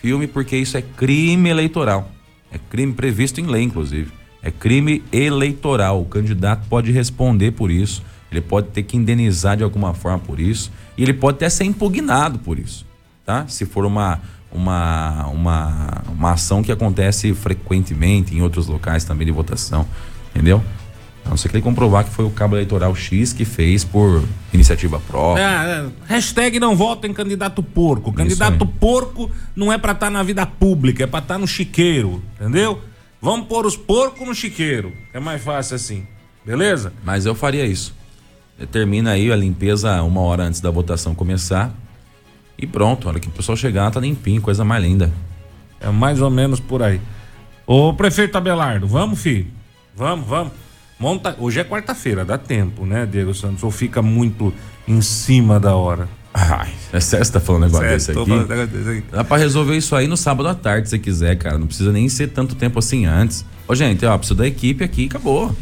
[0.00, 2.10] Filme porque isso é crime eleitoral.
[2.50, 4.10] É crime previsto em lei, inclusive.
[4.42, 6.00] É crime eleitoral.
[6.00, 8.02] O candidato pode responder por isso.
[8.30, 10.70] Ele pode ter que indenizar de alguma forma por isso.
[10.96, 12.86] E ele pode até ser impugnado por isso.
[13.24, 13.46] Tá?
[13.48, 14.20] Se for uma,
[14.52, 19.86] uma, uma, uma ação que acontece frequentemente em outros locais também de votação.
[20.30, 20.62] Entendeu?
[21.24, 24.24] A não ser que ele comprovar que foi o cabo eleitoral X que fez por
[24.52, 25.42] iniciativa própria.
[25.42, 28.12] É, é, hashtag não voto em candidato porco.
[28.12, 32.80] Candidato porco não é pra estar na vida pública, é pra estar no chiqueiro, entendeu?
[33.20, 34.92] Vamos pôr os porcos no chiqueiro.
[35.12, 36.06] É mais fácil assim.
[36.44, 36.92] Beleza?
[37.04, 37.94] Mas eu faria isso.
[38.66, 41.74] Termina aí a limpeza uma hora antes da votação começar.
[42.58, 45.10] E pronto, a hora que o pessoal chegar, tá limpinho, coisa mais linda.
[45.80, 47.00] É mais ou menos por aí.
[47.66, 49.46] Ô prefeito Abelardo, vamos, filho?
[49.96, 50.52] Vamos, vamos.
[50.98, 51.34] Monta.
[51.38, 53.62] Hoje é quarta-feira, dá tempo, né, Diego Santos?
[53.62, 54.52] Ou fica muito
[54.86, 56.06] em cima da hora?
[56.32, 58.28] Ai, é tá falando um negócio desse aqui?
[58.28, 59.04] falando.
[59.10, 61.58] Dá pra resolver isso aí no sábado à tarde, se você quiser, cara.
[61.58, 63.44] Não precisa nem ser tanto tempo assim antes.
[63.66, 65.56] Ô, gente, ó, precisa da equipe aqui, acabou.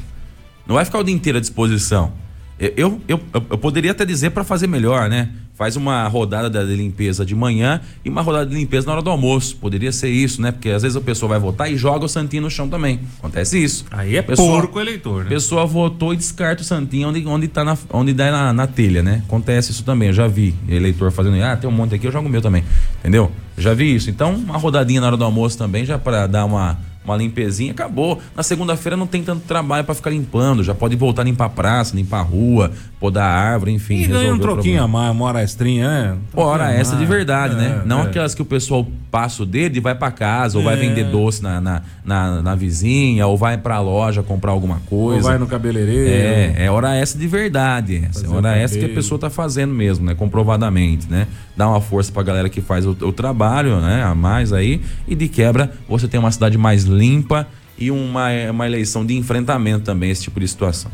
[0.66, 2.12] Não vai ficar o dia inteiro à disposição.
[2.60, 5.28] Eu, eu, eu, poderia até dizer pra fazer melhor, né?
[5.54, 9.02] Faz uma rodada da- de limpeza de manhã e uma rodada de limpeza na hora
[9.02, 9.56] do almoço.
[9.56, 10.50] Poderia ser isso, né?
[10.52, 13.00] Porque às vezes a pessoa vai votar e joga o santinho no chão também.
[13.18, 13.84] Acontece isso.
[13.90, 15.30] Aí é Pessoa- porco eleitor, a né?
[15.30, 19.02] pessoa votou e descarta o santinho onde, onde, tá na, onde dá na, na telha,
[19.02, 19.22] né?
[19.26, 20.54] Acontece isso também, eu já vi.
[20.68, 22.64] Eleitor fazendo, ah, tem um monte aqui, eu jogo o meu também.
[23.00, 23.30] Entendeu?
[23.56, 24.10] Já vi isso.
[24.10, 28.20] Então, uma rodadinha na hora do almoço também, já para dar uma, uma limpezinha, acabou.
[28.36, 31.50] Na segunda-feira não tem tanto trabalho para ficar limpando, já pode voltar a limpar a
[31.50, 34.02] praça, limpar a rua, podar a árvore, enfim.
[34.02, 36.16] E ganha um troquinho a mais, uma hora extrinha, né?
[36.34, 37.80] Hora essa de verdade, né?
[37.82, 38.02] É, Não é.
[38.02, 40.76] aquelas que o pessoal passa o dedo e vai pra casa, ou vai É.
[40.76, 45.28] vender doce na, na, na, na vizinha, ou vai pra loja comprar alguma Ou coisa.
[45.28, 46.08] vai no cabeleireiro.
[46.10, 48.04] É, é hora essa de verdade.
[48.08, 48.26] Essa.
[48.26, 50.14] É hora essa que a pessoa tá fazendo mesmo, né?
[50.14, 51.26] Comprovadamente, né?
[51.56, 54.02] Dá uma força pra galera que faz o, o trabalho, né?
[54.02, 54.80] A mais aí.
[55.06, 57.46] E de quebra, você tem uma cidade mais limpa
[57.78, 60.90] e uma, uma eleição de enfrentamento também, esse tipo de situação.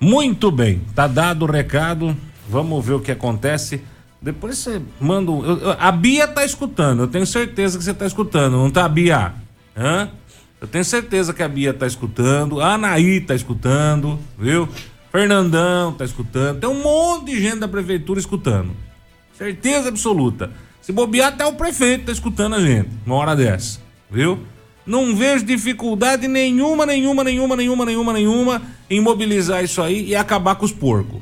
[0.00, 2.16] Muito bem, tá dado o recado.
[2.48, 3.80] Vamos ver o que acontece.
[4.22, 5.30] Depois você manda.
[5.32, 8.88] um- eu- a Bia tá escutando, eu tenho certeza que você tá escutando, não tá,
[8.88, 9.34] Bia?
[9.76, 10.08] Hã?
[10.60, 14.68] Eu tenho certeza que a Bia tá escutando, a Anaí tá escutando, viu?
[15.10, 18.70] Fernandão tá escutando, tem um monte de gente da prefeitura escutando.
[19.36, 20.50] Certeza absoluta.
[20.80, 23.80] Se bobear, até o prefeito tá escutando a gente, uma hora dessa,
[24.10, 24.38] viu?
[24.86, 30.54] Não vejo dificuldade nenhuma, nenhuma, nenhuma, nenhuma, nenhuma, nenhuma em mobilizar isso aí e acabar
[30.54, 31.20] com os porcos.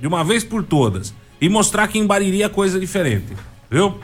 [0.00, 1.14] De uma vez por todas.
[1.44, 3.36] E mostrar que em Bariri é coisa diferente,
[3.70, 4.00] viu?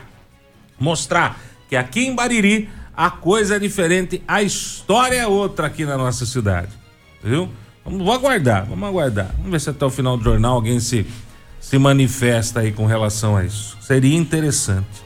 [0.79, 5.97] Mostrar que aqui em Bariri a coisa é diferente, a história é outra aqui na
[5.97, 6.69] nossa cidade,
[7.23, 7.49] viu?
[7.83, 9.31] Vamos, aguardar, vamos aguardar.
[9.37, 11.03] Vamos ver se até o final do jornal alguém se,
[11.59, 13.75] se manifesta aí com relação a isso.
[13.81, 15.01] Seria interessante.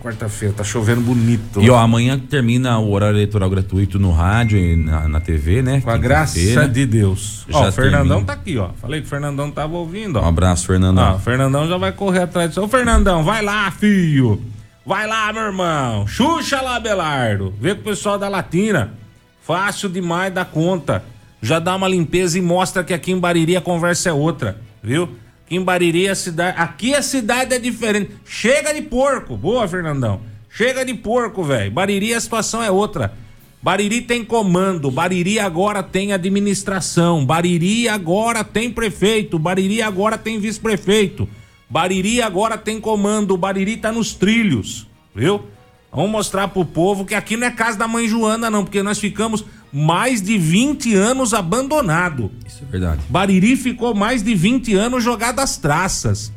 [0.00, 1.62] Quarta-feira, tá chovendo bonito.
[1.62, 5.80] E ó, amanhã termina o horário eleitoral gratuito no rádio e na, na TV, né?
[5.80, 7.46] Com a graça de Deus.
[7.48, 8.26] Já ó, o Fernandão termina.
[8.26, 8.70] tá aqui, ó.
[8.80, 10.22] Falei que o Fernandão tava ouvindo, ó.
[10.22, 11.12] Um abraço, Fernandão.
[11.12, 12.62] Ó, o Fernandão já vai correr atrás disso.
[12.62, 14.42] Ô, Fernandão, vai lá, filho.
[14.84, 16.06] Vai lá, meu irmão.
[16.08, 17.54] Xuxa lá, Belardo.
[17.60, 18.94] Vê com o pessoal da Latina.
[19.42, 21.04] Fácil demais da conta
[21.40, 25.08] já dá uma limpeza e mostra que aqui em Bariri a conversa é outra, viu?
[25.48, 28.10] Aqui em Bariri a cidade, aqui a cidade é diferente.
[28.26, 30.20] Chega de porco, boa Fernandão.
[30.50, 31.70] Chega de porco, velho.
[31.70, 33.14] Bariri a situação é outra.
[33.62, 41.26] Bariri tem comando, Bariri agora tem administração, Bariri agora tem prefeito, Bariri agora tem vice-prefeito,
[41.68, 45.42] Bariri agora tem comando, Bariri tá nos trilhos, viu?
[45.90, 48.98] Vamos mostrar pro povo que aqui não é casa da mãe Joana, não, porque nós
[48.98, 52.32] ficamos mais de 20 anos abandonado.
[52.46, 53.02] Isso é verdade.
[53.08, 56.32] Bariri ficou mais de 20 anos jogado às traças.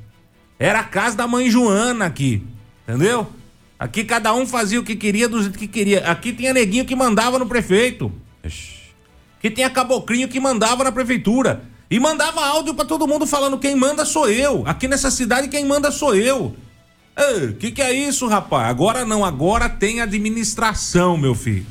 [0.60, 2.44] Era a casa da mãe Joana aqui,
[2.88, 3.28] entendeu?
[3.80, 6.12] Aqui cada um fazia o que queria do jeito que queria.
[6.12, 8.12] Aqui tinha neguinho que mandava no prefeito.
[9.40, 11.64] Que tinha caboclinho que mandava na prefeitura.
[11.90, 14.64] E mandava áudio para todo mundo falando: quem manda sou eu.
[14.68, 16.56] Aqui nessa cidade quem manda sou eu.
[17.50, 18.70] O que, que é isso, rapaz?
[18.70, 21.66] Agora não, agora tem administração, meu filho.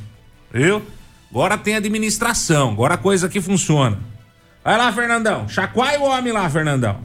[0.53, 0.83] Viu?
[1.31, 3.99] Agora tem administração, agora a coisa aqui funciona.
[4.65, 5.49] Vai lá, Fernandão.
[5.49, 6.99] Chacoalha o homem lá, Fernandão.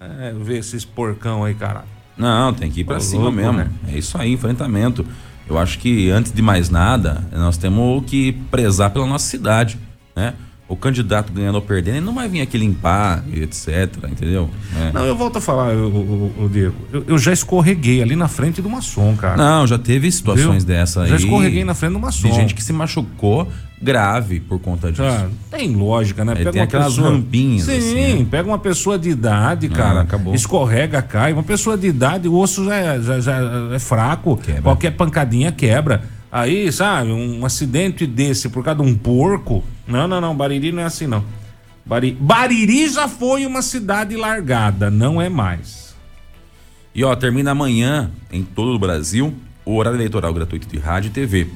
[0.00, 1.88] É, ver esses porcão aí, caralho.
[2.16, 3.52] Não, tem que ir pra Ô, cima louco, mesmo.
[3.52, 3.70] Né?
[3.88, 5.06] É isso aí, enfrentamento.
[5.48, 9.78] Eu acho que antes de mais nada, nós temos que prezar pela nossa cidade,
[10.14, 10.34] né?
[10.70, 14.48] O candidato ganhando ou perdendo, ele não vai vir aqui limpar, etc, entendeu?
[14.80, 14.92] É.
[14.92, 18.70] Não, eu volto a falar, o, Diego, eu, eu, já escorreguei ali na frente do
[18.70, 19.36] maçom, cara.
[19.36, 21.10] Não, já teve situações dessa aí.
[21.10, 22.28] Já escorreguei na frente do maçom.
[22.28, 23.48] De gente que se machucou
[23.82, 25.02] grave por conta disso.
[25.02, 26.36] Ah, tem lógica, né?
[26.36, 27.10] Pega tem aquelas pessoa...
[27.10, 27.64] rampinhas.
[27.64, 28.26] Sim, assim, né?
[28.30, 31.32] pega uma pessoa de idade, ah, cara, ah, escorrega, cai.
[31.32, 33.40] Uma pessoa de idade, o osso já é, já, já
[33.74, 34.62] é fraco, quebra.
[34.62, 36.02] qualquer pancadinha quebra.
[36.30, 39.64] Aí, sabe, um acidente desse por causa de um porco.
[39.90, 40.36] Não, não, não.
[40.36, 41.24] Bariri não é assim, não.
[41.84, 45.90] Bariri, Bariri já foi uma cidade largada, não é mais.
[46.94, 51.12] E ó, termina amanhã em todo o Brasil o horário eleitoral gratuito de rádio e
[51.12, 51.48] TV.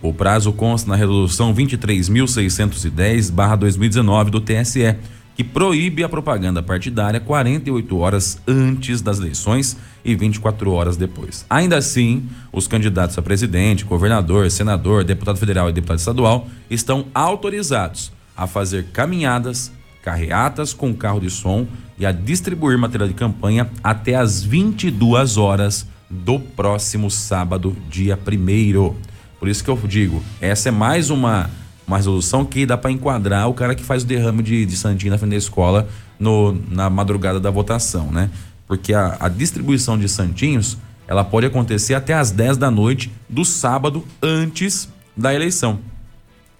[0.00, 4.96] O prazo consta na resolução 23.610/2019 do TSE
[5.34, 11.46] que proíbe a propaganda partidária 48 horas antes das eleições e 24 horas depois.
[11.48, 18.12] Ainda assim, os candidatos a presidente, governador, senador, deputado federal e deputado estadual estão autorizados
[18.36, 21.66] a fazer caminhadas, carreatas com carro de som
[21.98, 28.94] e a distribuir material de campanha até as 22 horas do próximo sábado, dia 1
[29.38, 31.48] Por isso que eu digo, essa é mais uma
[31.86, 35.10] uma resolução que dá para enquadrar o cara que faz o derrame de, de santinho
[35.10, 38.30] na frente da escola no, na madrugada da votação, né?
[38.66, 43.44] Porque a, a distribuição de santinhos ela pode acontecer até às 10 da noite do
[43.44, 45.78] sábado antes da eleição.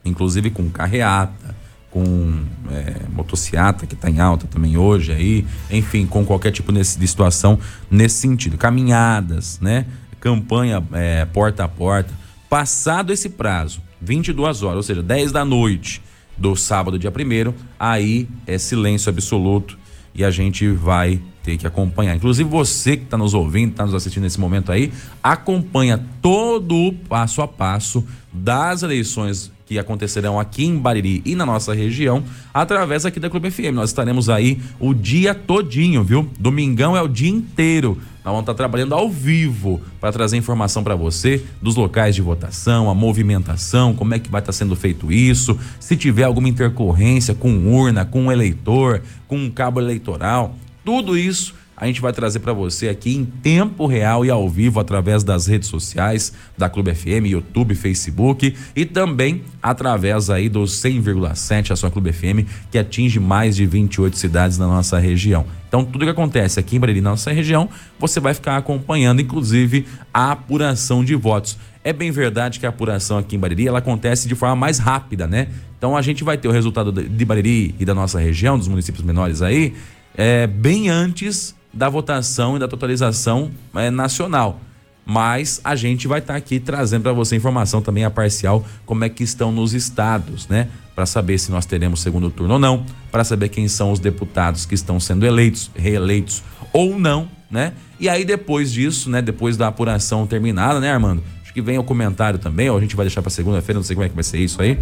[0.04, 1.54] Inclusive com carreata,
[1.90, 6.84] com é, motociata que está em alta também hoje aí, enfim, com qualquer tipo de
[6.84, 7.58] situação
[7.90, 8.58] nesse sentido.
[8.58, 9.86] Caminhadas, né?
[10.20, 12.12] Campanha é, porta a porta.
[12.48, 16.02] Passado esse prazo, 22 horas, ou seja, 10 da noite
[16.36, 19.78] do sábado, dia 1 aí é silêncio absoluto
[20.14, 22.14] e a gente vai ter que acompanhar.
[22.14, 26.92] Inclusive você que está nos ouvindo, está nos assistindo nesse momento aí, acompanha todo o
[26.92, 33.06] passo a passo das eleições que acontecerão aqui em Bariri e na nossa região, através
[33.06, 33.72] aqui da Clube FM.
[33.74, 36.28] Nós estaremos aí o dia todinho, viu?
[36.38, 37.98] Domingão é o dia inteiro.
[38.24, 42.88] Nós vamos estar trabalhando ao vivo para trazer informação para você dos locais de votação,
[42.88, 47.74] a movimentação, como é que vai estar sendo feito isso, se tiver alguma intercorrência com
[47.74, 50.54] urna, com eleitor, com um cabo eleitoral,
[50.84, 54.78] tudo isso a gente vai trazer para você aqui em tempo real e ao vivo
[54.78, 61.72] através das redes sociais da Clube FM, YouTube, Facebook e também através aí do 100,7
[61.72, 65.44] a sua Clube FM, que atinge mais de 28 cidades na nossa região.
[65.66, 67.68] Então, tudo que acontece aqui em Brasília, na nossa região,
[67.98, 71.58] você vai ficar acompanhando, inclusive, a apuração de votos.
[71.82, 75.26] É bem verdade que a apuração aqui em Bariri ela acontece de forma mais rápida,
[75.26, 75.48] né?
[75.76, 79.04] Então a gente vai ter o resultado de Bariri e da nossa região, dos municípios
[79.04, 79.74] menores aí,
[80.16, 84.60] é, bem antes da votação e da totalização é, nacional.
[85.04, 89.04] Mas a gente vai estar tá aqui trazendo para você informação também a parcial, como
[89.04, 90.68] é que estão nos estados, né?
[90.94, 94.64] Para saber se nós teremos segundo turno ou não, para saber quem são os deputados
[94.64, 97.72] que estão sendo eleitos, reeleitos ou não, né?
[97.98, 101.22] E aí depois disso, né, depois da apuração terminada, né, Armando?
[101.42, 104.06] Acho que vem o comentário também, a gente vai deixar para segunda-feira, não sei como
[104.06, 104.78] é que vai ser isso aí.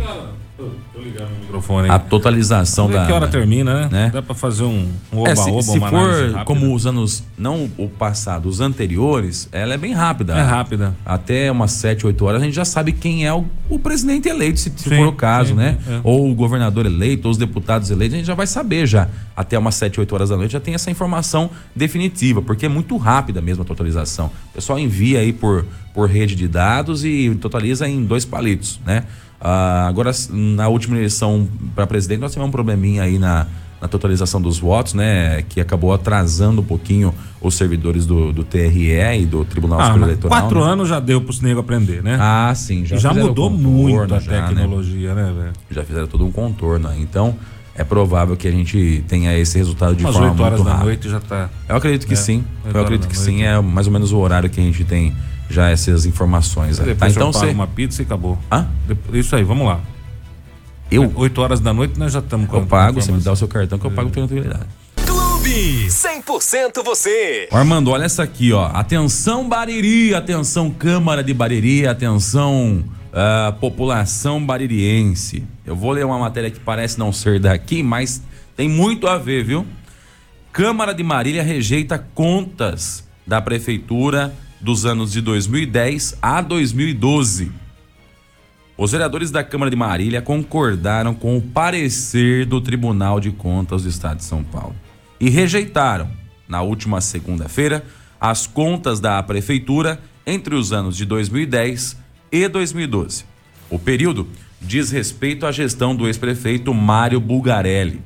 [1.90, 3.06] A totalização da.
[3.06, 3.88] Que hora termina, né?
[3.90, 4.10] né?
[4.12, 7.88] Dá para fazer um, um oba, é, se, se for como os anos, não o
[7.88, 10.34] passado, os anteriores, ela é bem rápida.
[10.34, 10.94] É rápida.
[11.04, 14.60] Até umas 7, 8 horas a gente já sabe quem é o, o presidente eleito,
[14.60, 15.78] se, se sim, for o caso, sim, né?
[15.88, 16.00] É.
[16.04, 19.08] Ou o governador eleito, ou os deputados eleitos, a gente já vai saber já.
[19.36, 22.96] Até umas 7, 8 horas da noite já tem essa informação definitiva, porque é muito
[22.96, 24.26] rápida mesmo a totalização.
[24.50, 29.04] O pessoal envia aí por, por rede de dados e totaliza em dois palitos, né?
[29.40, 33.46] Ah, agora, na última eleição para presidente, nós tivemos um probleminha aí na,
[33.80, 35.42] na totalização dos votos, né?
[35.48, 40.08] Que acabou atrasando um pouquinho os servidores do, do TRE e do Tribunal ah, Superior
[40.08, 40.40] Eleitoral.
[40.40, 40.70] Quatro né?
[40.72, 42.18] anos já deu para os negros aprender, né?
[42.20, 42.84] Ah, sim.
[42.84, 44.48] Já, já mudou muito a já, né?
[44.48, 45.52] tecnologia, né, velho?
[45.70, 46.90] Já fizeram todo um contorno.
[46.98, 47.34] Então,
[47.74, 50.84] é provável que a gente tenha esse resultado de Umas forma 8 horas muito da
[50.84, 51.48] noite já está.
[51.66, 52.44] Eu acredito que é, sim.
[52.74, 53.42] Eu acredito que sim.
[53.42, 55.14] É mais ou menos o horário que a gente tem
[55.50, 56.78] já essas informações.
[56.78, 58.38] Depois tá, então você uma pizza e acabou.
[58.50, 58.68] Hã?
[59.12, 59.80] Isso aí, vamos lá.
[60.90, 61.12] Eu?
[61.14, 63.46] 8 horas da noite nós já estamos com Eu pago, você me dá o seu
[63.46, 64.66] cartão que eu pago pela utilidade.
[65.06, 67.48] Clube 100% você.
[67.52, 68.66] Armando, olha essa aqui, ó.
[68.66, 75.44] Atenção Bariri, atenção Câmara de Bariri, atenção uh, população baririense.
[75.64, 78.22] Eu vou ler uma matéria que parece não ser daqui, mas
[78.56, 79.66] tem muito a ver, viu?
[80.52, 87.50] Câmara de Marília rejeita contas da prefeitura dos anos de 2010 a 2012.
[88.76, 93.88] Os vereadores da Câmara de Marília concordaram com o parecer do Tribunal de Contas do
[93.88, 94.74] Estado de São Paulo
[95.18, 96.10] e rejeitaram,
[96.48, 97.84] na última segunda-feira,
[98.20, 101.96] as contas da prefeitura entre os anos de 2010
[102.32, 103.24] e 2012.
[103.68, 104.28] O período
[104.60, 108.02] diz respeito à gestão do ex-prefeito Mário Bulgarelli.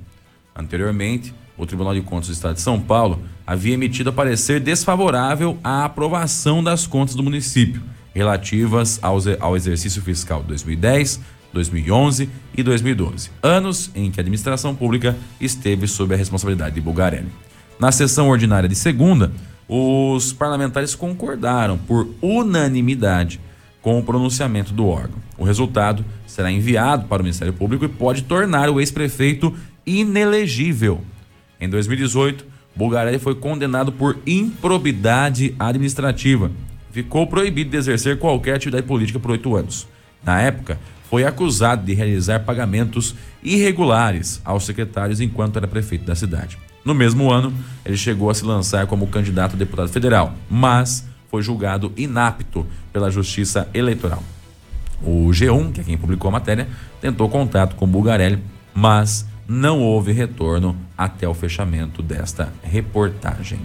[0.55, 5.85] Anteriormente, o Tribunal de Contas do Estado de São Paulo havia emitido parecer desfavorável à
[5.85, 7.83] aprovação das contas do município
[8.15, 11.21] relativas ao exercício fiscal 2010,
[11.53, 17.29] 2011 e 2012, anos em que a administração pública esteve sob a responsabilidade de Bulgarelli.
[17.79, 19.33] Na sessão ordinária de segunda,
[19.69, 23.41] os parlamentares concordaram por unanimidade
[23.83, 25.19] com o pronunciamento do órgão.
[25.37, 31.01] O resultado será enviado para o Ministério Público e pode tornar o ex-prefeito inelegível.
[31.65, 32.45] Em 2018,
[32.77, 36.51] Bulgarelli foi condenado por improbidade administrativa.
[36.93, 39.89] Ficou proibido de exercer qualquer atividade política por oito anos.
[40.23, 46.59] Na época, foi acusado de realizar pagamentos irregulares aos secretários enquanto era prefeito da cidade.
[46.85, 47.51] No mesmo ano,
[47.83, 53.11] ele chegou a se lançar como candidato a deputado federal, mas foi julgado inapto pela
[53.11, 54.23] Justiça Eleitoral.
[55.03, 56.69] O G1, que é quem publicou a matéria,
[57.01, 58.39] tentou contato com Bulgarelli,
[58.75, 63.61] mas não houve retorno até o fechamento desta reportagem.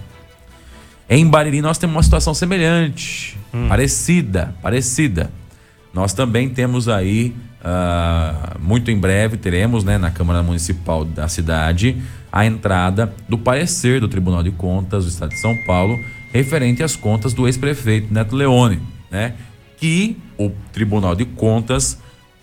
[1.10, 3.68] Em Bariri nós temos uma situação semelhante, hum.
[3.68, 5.32] parecida, parecida.
[5.94, 11.98] Nós também temos aí, uh, muito em breve, teremos né, na Câmara Municipal da cidade
[12.32, 16.00] a entrada do parecer do Tribunal de Contas do Estado de São Paulo
[16.32, 19.34] referente às contas do ex-prefeito Neto Leone, né?
[19.78, 22.00] Que o Tribunal de Contas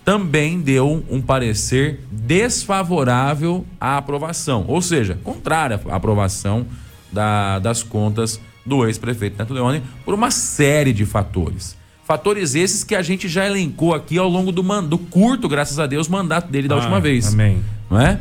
[0.07, 6.65] também deu um parecer desfavorável à aprovação, ou seja, contrária à aprovação
[7.11, 11.75] da, das contas do ex-prefeito Neto Leone por uma série de fatores.
[12.05, 15.85] Fatores esses que a gente já elencou aqui ao longo do, do curto, graças a
[15.85, 17.33] Deus, mandato dele da ah, última vez.
[17.33, 17.61] Amém.
[17.91, 18.17] Não é?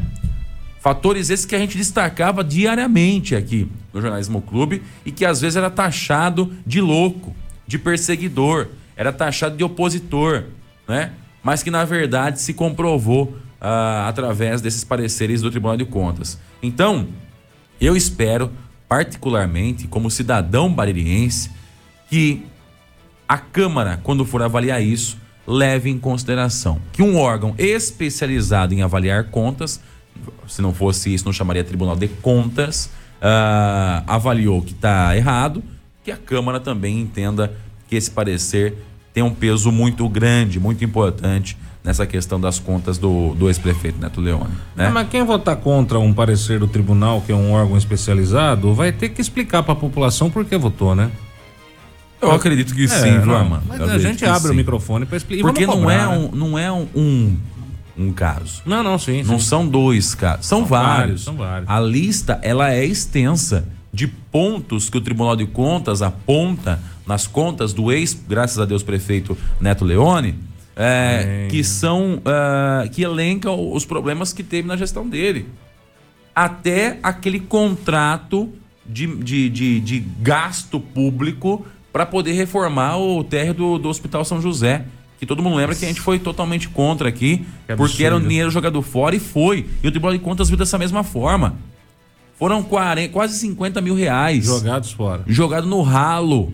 [0.81, 5.55] Fatores esses que a gente destacava diariamente aqui no Jornalismo Clube e que às vezes
[5.55, 7.33] era taxado de louco,
[7.65, 10.47] de perseguidor, era taxado de opositor,
[10.89, 11.13] né?
[11.47, 16.41] Mas que na verdade se comprovou ah, através desses pareceres do Tribunal de Contas.
[16.61, 17.07] Então,
[17.81, 18.51] eu espero,
[18.89, 21.53] particularmente, como cidadão baririense,
[22.11, 22.45] que
[23.29, 29.31] a Câmara, quando for avaliar isso, leve em consideração que um órgão especializado em avaliar
[29.31, 29.81] contas,
[30.49, 32.91] se não fosse isso, não chamaria Tribunal de Contas,
[33.23, 35.63] ah, avaliou que está errado,
[36.03, 37.53] que a Câmara também entenda
[37.87, 38.75] que esse parecer
[39.17, 44.21] tem um peso muito grande, muito importante nessa questão das contas do, do ex-prefeito Neto
[44.21, 44.53] Leone.
[44.77, 44.89] Né?
[44.89, 48.93] Ah, mas quem votar contra um parecer do tribunal, que é um órgão especializado, vai
[48.93, 51.11] ter que explicar para a população por que votou, né?
[52.21, 53.63] Eu acredito que sim, É, viu, não, Armando?
[53.67, 54.57] Mas a gente abre o sim.
[54.59, 55.43] microfone para explicar.
[55.45, 56.29] Porque vamos não, é cobrar, né?
[56.31, 57.37] um, não é um, um,
[57.97, 58.61] um caso.
[58.67, 59.23] Não, não, sim.
[59.23, 59.47] Não sim.
[59.47, 60.99] são dois casos, são, São vários.
[60.99, 61.71] vários, são vários.
[61.71, 67.73] A lista ela é extensa de pontos que o Tribunal de Contas aponta nas contas
[67.73, 70.35] do ex, graças a Deus, prefeito Neto Leone,
[70.75, 75.49] é, que são ah, que elencam os problemas que teve na gestão dele.
[76.35, 78.53] Até aquele contrato
[78.85, 84.41] de, de, de, de gasto público para poder reformar o térreo do, do Hospital São
[84.41, 84.85] José.
[85.19, 88.21] Que todo mundo lembra que a gente foi totalmente contra aqui, Que porque era o
[88.21, 89.67] dinheiro jogado fora e foi.
[89.83, 91.57] E o Tribunal de Contas viu dessa mesma forma.
[92.39, 95.23] Foram 40, quase 50 mil reais Jogados fora.
[95.27, 96.53] jogado no ralo.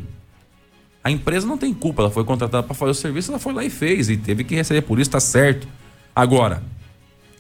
[1.05, 3.64] A empresa não tem culpa, ela foi contratada para fazer o serviço, ela foi lá
[3.64, 5.66] e fez e teve que receber por isso, tá certo.
[6.14, 6.62] Agora,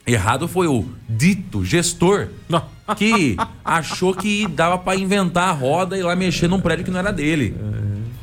[0.04, 2.28] errado foi o dito gestor
[2.96, 6.98] que achou que dava para inventar a roda e lá mexer num prédio que não
[6.98, 7.54] era dele.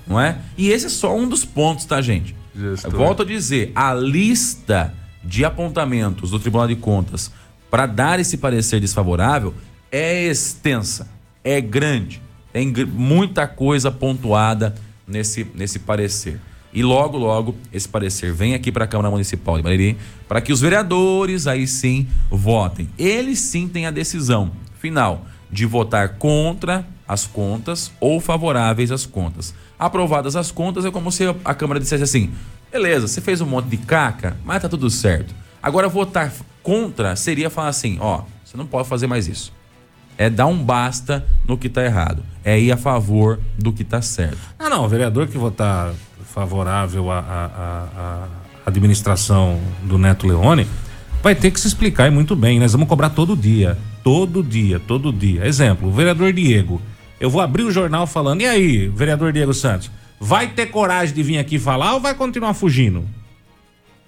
[0.06, 0.40] Não é?
[0.58, 2.36] E esse é só um dos pontos, tá, gente?
[2.54, 2.92] Gestor.
[2.92, 7.32] Volto a dizer, a lista de apontamentos do Tribunal de Contas
[7.70, 9.54] para dar esse parecer desfavorável
[9.92, 11.08] é extensa,
[11.44, 12.22] é grande,
[12.52, 14.76] tem muita coisa pontuada
[15.10, 16.39] nesse, nesse parecer.
[16.72, 19.97] E logo, logo, esse parecer vem aqui para a Câmara Municipal de Bariri
[20.28, 22.88] para que os vereadores aí sim votem.
[22.97, 29.53] Eles sim têm a decisão final de votar contra as contas ou favoráveis às contas.
[29.80, 32.32] Aprovadas as contas é como se a Câmara dissesse assim:
[32.72, 35.34] beleza, você fez um monte de caca, mas tá tudo certo.
[35.62, 36.32] Agora votar
[36.62, 39.51] contra seria falar assim: ó, você não pode fazer mais isso.
[40.20, 42.22] É dar um basta no que tá errado.
[42.43, 44.38] É ir a favor do que tá certo.
[44.59, 45.93] Ah, não, o vereador que votar
[46.26, 48.28] favorável à
[48.65, 50.67] administração do Neto Leone
[51.24, 52.59] vai ter que se explicar e muito bem.
[52.59, 53.78] Nós vamos cobrar todo dia.
[54.03, 55.47] Todo dia, todo dia.
[55.47, 56.82] Exemplo, o vereador Diego.
[57.17, 59.89] Eu vou abrir o jornal falando, e aí, vereador Diego Santos,
[60.20, 63.05] vai ter coragem de vir aqui falar ou vai continuar fugindo?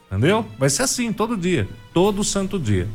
[0.08, 0.46] Entendeu?
[0.60, 1.70] Vai ser assim, todo dia.
[1.94, 2.86] Todo santo dia.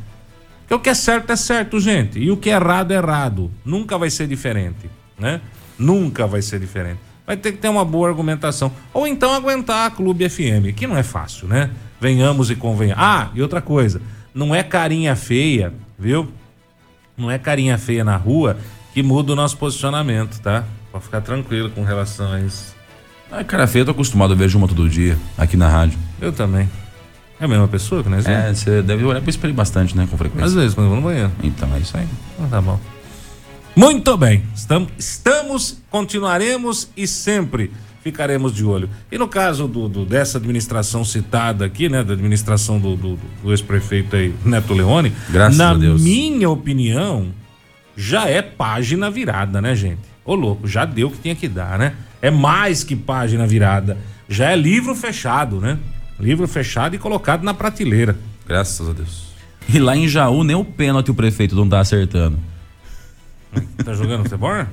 [0.67, 2.19] Porque o que é certo é certo, gente.
[2.19, 3.49] E o que é errado é errado.
[3.63, 5.39] Nunca vai ser diferente, né?
[5.79, 6.99] Nunca vai ser diferente.
[7.25, 8.69] Vai ter que ter uma boa argumentação.
[8.93, 11.69] Ou então aguentar a Clube FM, que não é fácil, né?
[12.01, 13.01] Venhamos e convenhamos.
[13.01, 14.01] Ah, e outra coisa.
[14.33, 16.27] Não é carinha feia, viu?
[17.15, 18.57] Não é carinha feia na rua
[18.93, 20.65] que muda o nosso posicionamento, tá?
[20.91, 22.75] Pode ficar tranquilo com relação a isso.
[23.31, 25.97] Ah, cara feio, eu tô acostumado a ver uma todo dia aqui na rádio.
[26.19, 26.69] Eu também.
[27.39, 28.59] É a mesma pessoa que nós É, vemos?
[28.59, 30.07] você deve olhar pro espelho bastante, né?
[30.07, 30.55] Com Às frequência.
[30.59, 31.31] vezes, quando eu vou no banheiro.
[31.43, 32.07] Então é isso aí.
[32.41, 32.79] Ah, tá bom.
[33.75, 34.43] Muito bem.
[34.55, 37.71] Estamos, estamos, continuaremos e sempre
[38.03, 38.89] ficaremos de olho.
[39.11, 42.03] E no caso do, do- dessa administração citada aqui, né?
[42.03, 46.01] Da administração do, do- do ex-prefeito aí, Neto Leone, Graças na a Deus.
[46.01, 47.27] minha opinião,
[47.95, 49.99] já é página virada, né, gente?
[50.25, 51.93] Ô louco, já deu o que tinha que dar, né?
[52.19, 53.95] É mais que página virada.
[54.27, 55.77] Já é livro fechado, né?
[56.19, 58.17] Livro fechado e colocado na prateleira.
[58.47, 59.27] Graças a Deus.
[59.69, 62.37] E lá em Jaú, nem o pênalti o prefeito não tá acertando.
[63.83, 64.51] Tá jogando futebol?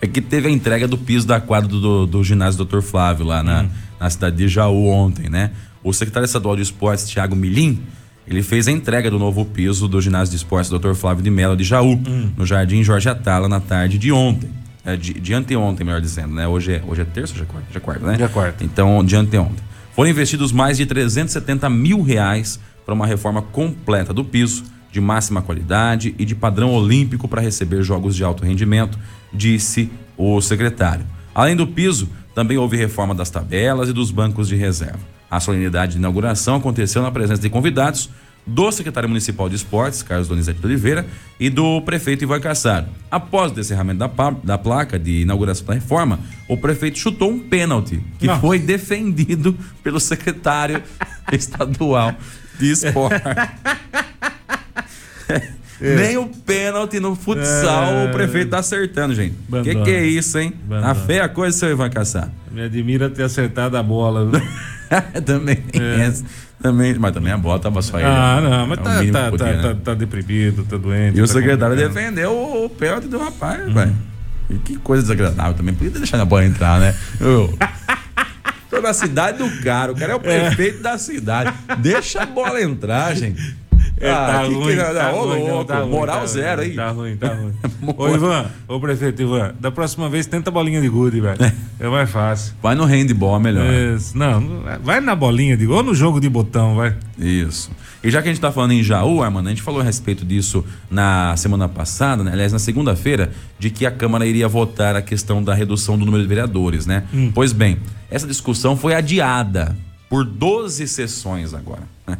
[0.00, 2.80] É que teve a entrega do piso da quadra do, do, do ginásio Dr.
[2.82, 3.66] Flávio lá na,
[3.98, 5.50] na cidade de Jaú ontem, né?
[5.82, 7.82] O secretário estadual de esportes, Thiago Milim,
[8.24, 10.94] ele fez a entrega do novo piso do ginásio de esportes Dr.
[10.94, 12.00] Flávio de Mello de Jaú,
[12.36, 14.48] no Jardim Jorge Atala, na tarde de ontem.
[14.84, 16.46] É, de, de anteontem, melhor dizendo, né?
[16.46, 17.68] Hoje é, hoje é terça ou hoje é quarta?
[17.68, 18.14] Hoje é quarta, né?
[18.14, 18.64] Hoje é quarta.
[18.64, 19.67] Então, de anteontem.
[19.98, 25.42] Foram investidos mais de 370 mil reais para uma reforma completa do piso, de máxima
[25.42, 28.96] qualidade e de padrão olímpico para receber jogos de alto rendimento,
[29.32, 31.04] disse o secretário.
[31.34, 35.00] Além do piso, também houve reforma das tabelas e dos bancos de reserva.
[35.28, 38.08] A solenidade de inauguração aconteceu na presença de convidados
[38.48, 41.06] do secretário municipal de esportes, Carlos Donizete de Oliveira,
[41.38, 42.86] e do prefeito Ivan Cassaro.
[43.10, 44.08] Após o descerramento da,
[44.42, 46.18] da placa de inauguração da reforma,
[46.48, 48.40] o prefeito chutou um pênalti, que Não.
[48.40, 50.82] foi defendido pelo secretário
[51.30, 52.14] estadual
[52.58, 53.22] de esporte.
[55.80, 58.08] Nem o pênalti no futsal É.
[58.08, 59.34] o prefeito tá acertando, gente.
[59.34, 59.84] Que Bandana.
[59.84, 60.52] que é isso, hein?
[60.64, 60.94] Bandana.
[60.94, 62.30] Tá feia a coisa, seu Ivan Cassaro.
[62.50, 64.28] Me admira ter acertado a bola.
[65.24, 65.58] também
[66.00, 66.24] essa.
[66.60, 68.02] Também, mas também a bola tava só aí.
[68.02, 68.06] É.
[68.06, 69.44] ah, não, mas É tá, tá, tá, tá,
[69.74, 69.76] né?
[69.84, 71.16] tá deprimido, tá doente.
[71.16, 71.94] E o tá secretário complicado.
[71.94, 73.72] defendeu o, o pênalti do rapaz, Hum.
[73.74, 73.94] velho.
[74.50, 75.74] E que coisa desagradável também.
[75.74, 76.94] Podia ter deixado a bola entrar, né?
[77.20, 77.56] Eu,
[78.70, 81.52] tô na cidade do cara, o cara é o prefeito da cidade.
[81.78, 83.56] Deixa a bola entrar, gente.
[84.00, 86.74] É, tá que ruim, que- tá ô, ruim, louco, tá moral tá zero aí.
[86.74, 87.52] Tá ruim, tá ruim.
[87.96, 88.08] ô.
[88.14, 91.38] Ivan, ô prefeito Ivan, da próxima vez tenta a bolinha de gude, velho.
[91.80, 92.54] É mais fácil.
[92.60, 93.72] Vai no handball melhor.
[93.72, 96.96] Isso, não, vai na bolinha de ou no jogo de botão, vai.
[97.16, 97.70] Isso.
[98.02, 100.24] E já que a gente está falando em Jaú, Armando, a gente falou a respeito
[100.24, 102.32] disso na semana passada, né?
[102.32, 106.22] aliás, na segunda-feira, de que a Câmara iria votar a questão da redução do número
[106.22, 107.04] de vereadores, né?
[107.12, 107.30] Hum.
[107.34, 107.78] Pois bem,
[108.10, 109.76] essa discussão foi adiada
[110.08, 111.82] por 12 sessões agora.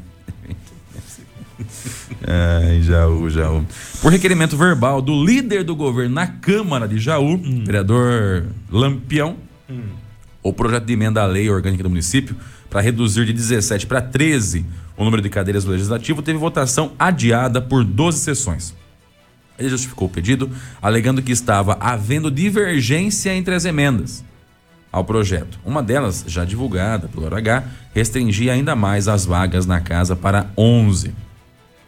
[2.26, 3.64] Ai, Jaú, Jaú.
[4.02, 7.62] Por requerimento verbal do líder do governo na Câmara de Jaú, hum.
[7.64, 9.36] vereador Lampião,
[9.68, 9.90] hum.
[10.42, 12.36] o projeto de emenda à lei orgânica do município
[12.70, 14.64] para reduzir de 17 para 13
[14.98, 18.74] o número de cadeiras do legislativo teve votação adiada por 12 sessões.
[19.56, 20.50] Ele justificou o pedido,
[20.82, 24.24] alegando que estava havendo divergência entre as emendas
[24.90, 25.58] ao projeto.
[25.64, 27.64] Uma delas, já divulgada pelo RH,
[27.94, 31.14] restringia ainda mais as vagas na casa para 11.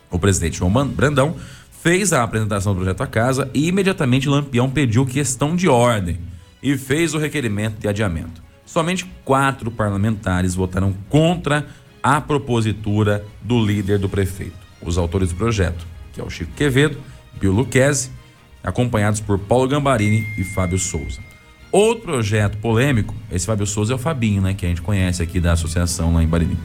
[0.08, 1.36] O presidente João Brandão
[1.82, 6.18] fez a apresentação do projeto à casa e imediatamente Lampião pediu questão de ordem
[6.62, 8.42] e fez o requerimento de adiamento.
[8.64, 11.66] Somente quatro parlamentares votaram contra
[12.02, 14.56] a propositura do líder do prefeito.
[14.80, 16.98] Os autores do projeto, que é o Chico Quevedo,
[17.38, 18.10] Bill Luquezzi,
[18.62, 21.20] acompanhados por Paulo Gambarini e Fábio Souza.
[21.72, 25.40] Outro projeto polêmico, esse Fábio Souza é o Fabinho, né, que a gente conhece aqui
[25.40, 26.58] da associação lá em Bariri.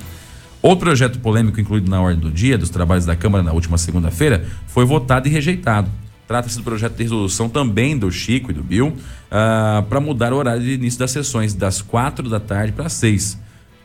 [0.62, 4.48] Outro projeto polêmico incluído na ordem do dia dos trabalhos da Câmara na última segunda-feira
[4.66, 5.92] foi votado e rejeitado.
[6.28, 8.96] Trata-se do projeto de resolução também do Chico e do Bill uh,
[9.30, 13.38] ah, para mudar o horário de início das sessões das quatro da tarde para seis.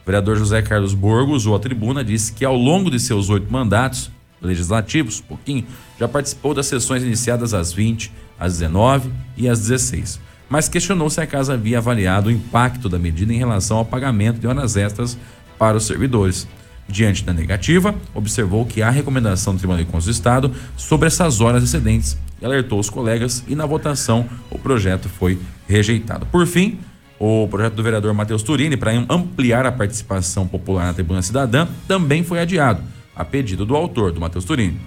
[0.03, 3.53] O vereador José Carlos Borgo usou a tribuna, disse que ao longo de seus oito
[3.53, 4.11] mandatos
[4.41, 5.67] legislativos, pouquinho,
[5.99, 11.21] já participou das sessões iniciadas às 20, às 19 e às 16 mas questionou se
[11.21, 15.17] a casa havia avaliado o impacto da medida em relação ao pagamento de horas extras
[15.57, 16.47] para os servidores.
[16.89, 21.41] Diante da negativa, observou que há recomendação do Tribunal de Contas do Estado sobre essas
[21.41, 25.39] horas excedentes e alertou os colegas e na votação o projeto foi
[25.69, 26.27] rejeitado.
[26.27, 26.79] Por fim,
[27.19, 32.25] o projeto do vereador Matheus Turini para ampliar a participação popular na Tribuna Cidadã também
[32.25, 32.83] foi adiado,
[33.15, 34.81] a pedido do autor, do Matheus Turini.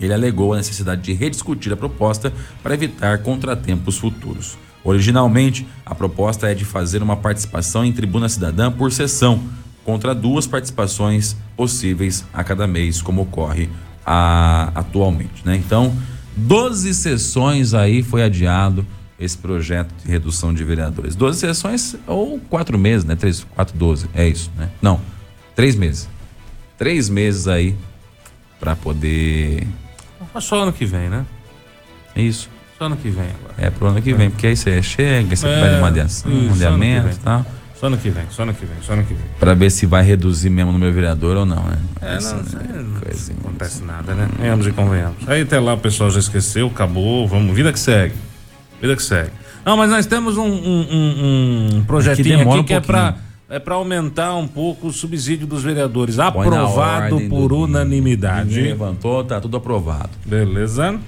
[0.00, 2.32] Ele alegou a necessidade de rediscutir a proposta
[2.62, 4.56] para evitar contratempos futuros.
[4.84, 9.42] Originalmente, a proposta é de fazer uma participação em tribuna cidadã por sessão,
[9.84, 13.68] contra duas participações possíveis a cada mês, como ocorre
[14.06, 15.42] a, atualmente.
[15.44, 15.56] Né?
[15.56, 15.94] Então,
[16.38, 18.86] 12 sessões aí foi adiado
[19.18, 21.16] esse projeto de redução de vereadores.
[21.16, 23.16] 12 sessões ou quatro meses, né?
[23.16, 24.70] Três, quatro, doze, é isso, né?
[24.80, 25.00] Não,
[25.56, 26.08] três meses.
[26.76, 27.74] Três meses aí
[28.60, 29.66] para poder.
[30.40, 31.26] Só ano que vem, né?
[32.14, 32.48] É isso.
[32.78, 33.54] Só ano que vem agora.
[33.58, 37.16] É, pro ano que vem, porque aí você chega, você é, pede um adiamento e
[37.16, 37.44] tal.
[37.78, 39.24] Só ano que vem, só ano que vem, só ano que vem.
[39.38, 41.78] Pra ver se vai reduzir mesmo no meu vereador ou não, né?
[42.00, 42.42] É, não, né?
[42.74, 42.98] não, não
[43.40, 44.28] acontece nada, né?
[44.36, 45.28] Venhamos e convenhamos.
[45.28, 48.14] Aí até lá o pessoal já esqueceu, acabou, vamos, vida que segue.
[48.80, 49.30] Vida que segue.
[49.64, 53.16] Não, mas nós temos um, um, um, um projetinho aqui, aqui que é pra
[53.50, 56.18] é para aumentar um pouco o subsídio dos vereadores.
[56.18, 58.48] Aprovado por unanimidade.
[58.50, 60.10] Ninguém levantou, tá tudo aprovado.
[60.26, 60.98] Beleza?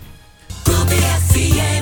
[0.64, 1.79] Clube FM.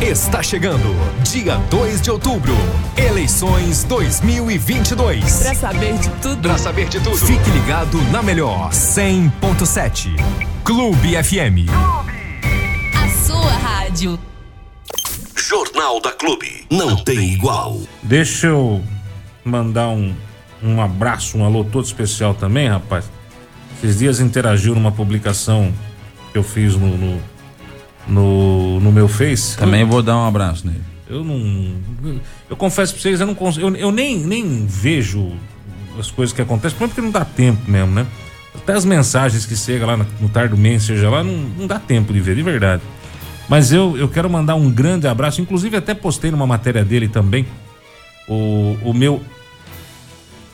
[0.00, 2.52] Está chegando, dia 2 de outubro,
[2.98, 5.42] eleições 2022.
[5.42, 6.42] Para saber de tudo.
[6.42, 7.16] Para saber de tudo.
[7.16, 10.10] Fique ligado na melhor 100.7.
[10.62, 11.70] Clube FM.
[12.94, 14.18] A sua rádio.
[15.34, 16.66] Jornal da Clube.
[16.70, 17.80] Não tem igual.
[18.02, 18.84] Deixa eu
[19.42, 20.14] mandar um,
[20.62, 23.10] um abraço, um alô todo especial também, rapaz.
[23.78, 25.72] Esses dias interagiu numa publicação
[26.32, 27.22] que eu fiz no, no,
[28.06, 29.56] no, no meu Face.
[29.56, 30.82] Também eu, vou dar um abraço nele.
[31.08, 31.72] Eu não.
[32.48, 33.68] Eu confesso pra vocês, eu não consigo.
[33.68, 35.32] Eu, eu nem, nem vejo
[35.98, 38.06] as coisas que acontecem, porque não dá tempo mesmo, né?
[38.54, 42.12] Até as mensagens que chegam lá no, no Tardo seja lá, não, não dá tempo
[42.12, 42.82] de ver, de verdade.
[43.48, 47.46] Mas eu, eu quero mandar um grande abraço, inclusive até postei numa matéria dele também,
[48.28, 49.22] o, o meu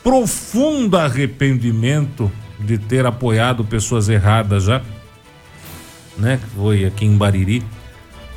[0.03, 4.81] profundo arrependimento de ter apoiado pessoas erradas já,
[6.17, 6.37] né?
[6.37, 7.63] Que foi aqui em Bariri.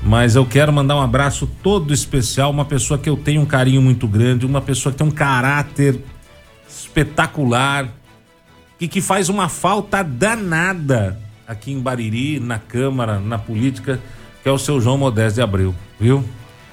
[0.03, 3.81] Mas eu quero mandar um abraço todo especial, uma pessoa que eu tenho um carinho
[3.81, 6.01] muito grande, uma pessoa que tem um caráter
[6.69, 7.89] espetacular,
[8.79, 11.19] e que faz uma falta danada
[11.49, 13.99] aqui em Bariri, na Câmara, na política,
[14.43, 16.23] que é o seu João Modesto de Abreu, viu?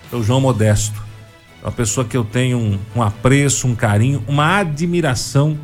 [0.10, 1.02] Seu João Modesto
[1.64, 5.58] uma pessoa que eu tenho um, um apreço, um carinho, uma admiração.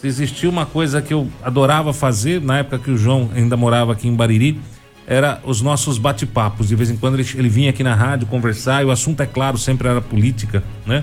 [0.00, 3.92] Se existia uma coisa que eu adorava fazer na época que o João ainda morava
[3.92, 4.60] aqui em Bariri,
[5.06, 6.68] era os nossos bate-papos.
[6.68, 9.26] De vez em quando ele, ele vinha aqui na rádio conversar e o assunto, é
[9.26, 11.02] claro, sempre era política, né?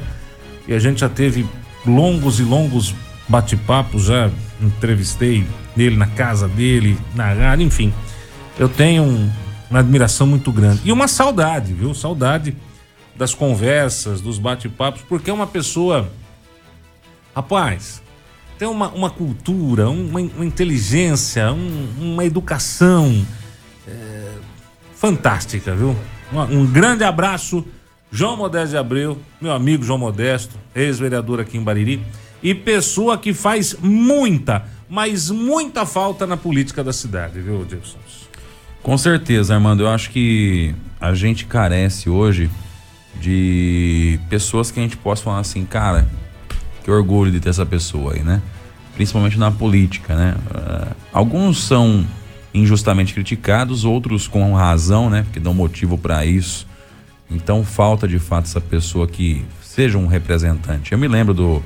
[0.68, 1.46] E a gente já teve
[1.86, 2.94] longos e longos
[3.28, 4.30] bate-papos, já
[4.62, 7.92] entrevistei ele na casa dele, na rádio, enfim.
[8.60, 9.32] Eu tenho um,
[9.70, 10.82] uma admiração muito grande.
[10.86, 11.94] E uma saudade, viu?
[11.94, 12.56] Saudade
[13.16, 16.12] das conversas, dos bate-papos, porque é uma pessoa.
[17.36, 18.03] Rapaz,
[18.58, 23.26] tem uma, uma cultura, uma, uma inteligência, um, uma educação
[23.88, 24.32] é,
[24.96, 25.96] fantástica, viu?
[26.32, 27.66] Um, um grande abraço,
[28.12, 32.02] João Modesto de Abreu, meu amigo João Modesto, ex-vereador aqui em Bariri,
[32.42, 37.98] e pessoa que faz muita, mas muita falta na política da cidade, viu, Gilson?
[38.84, 39.84] Com certeza, Armando.
[39.84, 42.50] Eu acho que a gente carece hoje
[43.20, 46.06] de pessoas que a gente possa falar assim, cara,
[46.84, 48.42] que orgulho de ter essa pessoa aí, né?
[48.96, 50.36] Principalmente na política, né?
[50.52, 52.06] Uh, alguns são
[52.54, 55.24] injustamente criticados, outros com razão, né?
[55.24, 56.68] Porque dão motivo para isso.
[57.30, 60.92] Então falta de fato essa pessoa que seja um representante.
[60.92, 61.64] Eu me lembro do,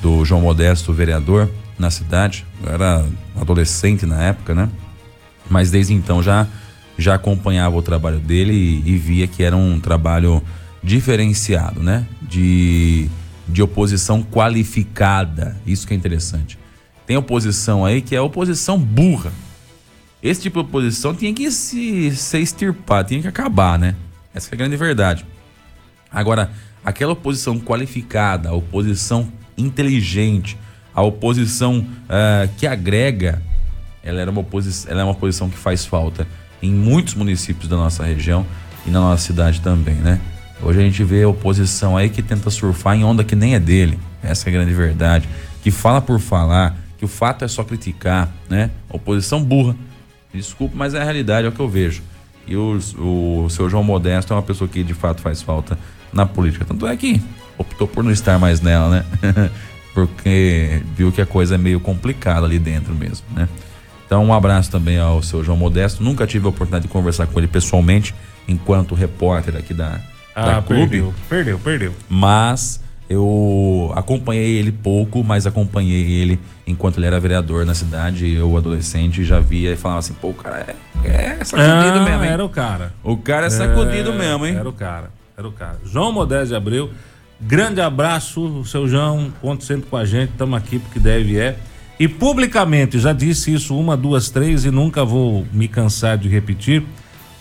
[0.00, 2.46] do João Modesto, vereador na cidade.
[2.62, 3.04] Eu era
[3.40, 4.68] adolescente na época, né?
[5.48, 6.46] Mas desde então já
[6.96, 10.42] já acompanhava o trabalho dele e, e via que era um trabalho
[10.82, 12.06] diferenciado, né?
[12.20, 13.10] De,
[13.50, 15.56] de oposição qualificada.
[15.66, 16.58] Isso que é interessante.
[17.06, 19.32] Tem oposição aí que é oposição burra.
[20.22, 23.96] Esse tipo de oposição tinha que se, ser extirpado, tinha que acabar, né?
[24.34, 25.24] Essa é a grande verdade.
[26.10, 26.50] Agora,
[26.84, 30.58] aquela oposição qualificada, a oposição inteligente,
[30.94, 33.42] a oposição uh, que agrega,
[34.02, 36.26] ela, era uma oposição, ela é uma oposição que faz falta
[36.62, 38.46] em muitos municípios da nossa região
[38.86, 40.20] e na nossa cidade também, né?
[40.62, 43.60] Hoje a gente vê a oposição aí que tenta surfar em onda que nem é
[43.60, 43.98] dele.
[44.22, 45.28] Essa é a grande verdade.
[45.62, 48.70] Que fala por falar, que o fato é só criticar, né?
[48.88, 49.74] Oposição burra.
[50.32, 52.02] Desculpe, mas é a realidade, é o que eu vejo.
[52.46, 55.78] E o, o seu João Modesto é uma pessoa que de fato faz falta
[56.12, 56.64] na política.
[56.64, 57.22] Tanto é que
[57.56, 59.50] optou por não estar mais nela, né?
[59.94, 63.48] Porque viu que a coisa é meio complicada ali dentro mesmo, né?
[64.06, 66.02] Então, um abraço também ao seu João Modesto.
[66.02, 68.14] Nunca tive a oportunidade de conversar com ele pessoalmente,
[68.48, 70.00] enquanto repórter aqui da,
[70.34, 70.88] ah, da clube.
[70.88, 71.94] Perdeu, perdeu, perdeu.
[72.08, 78.32] Mas eu acompanhei ele pouco, mas acompanhei ele enquanto ele era vereador na cidade.
[78.32, 82.24] Eu, adolescente, já via e falava assim: pô, o cara é, é sacudido ah, mesmo,
[82.24, 82.30] hein?
[82.30, 82.92] Era o cara.
[83.02, 84.54] O cara é sacudido É, mesmo, hein?
[84.54, 85.78] Era o cara, era o cara.
[85.84, 86.90] João Modesto de Abreu,
[87.40, 91.56] grande abraço, seu João, conte sempre com a gente, estamos aqui porque deve é.
[91.98, 96.82] E publicamente, já disse isso uma, duas, três e nunca vou me cansar de repetir.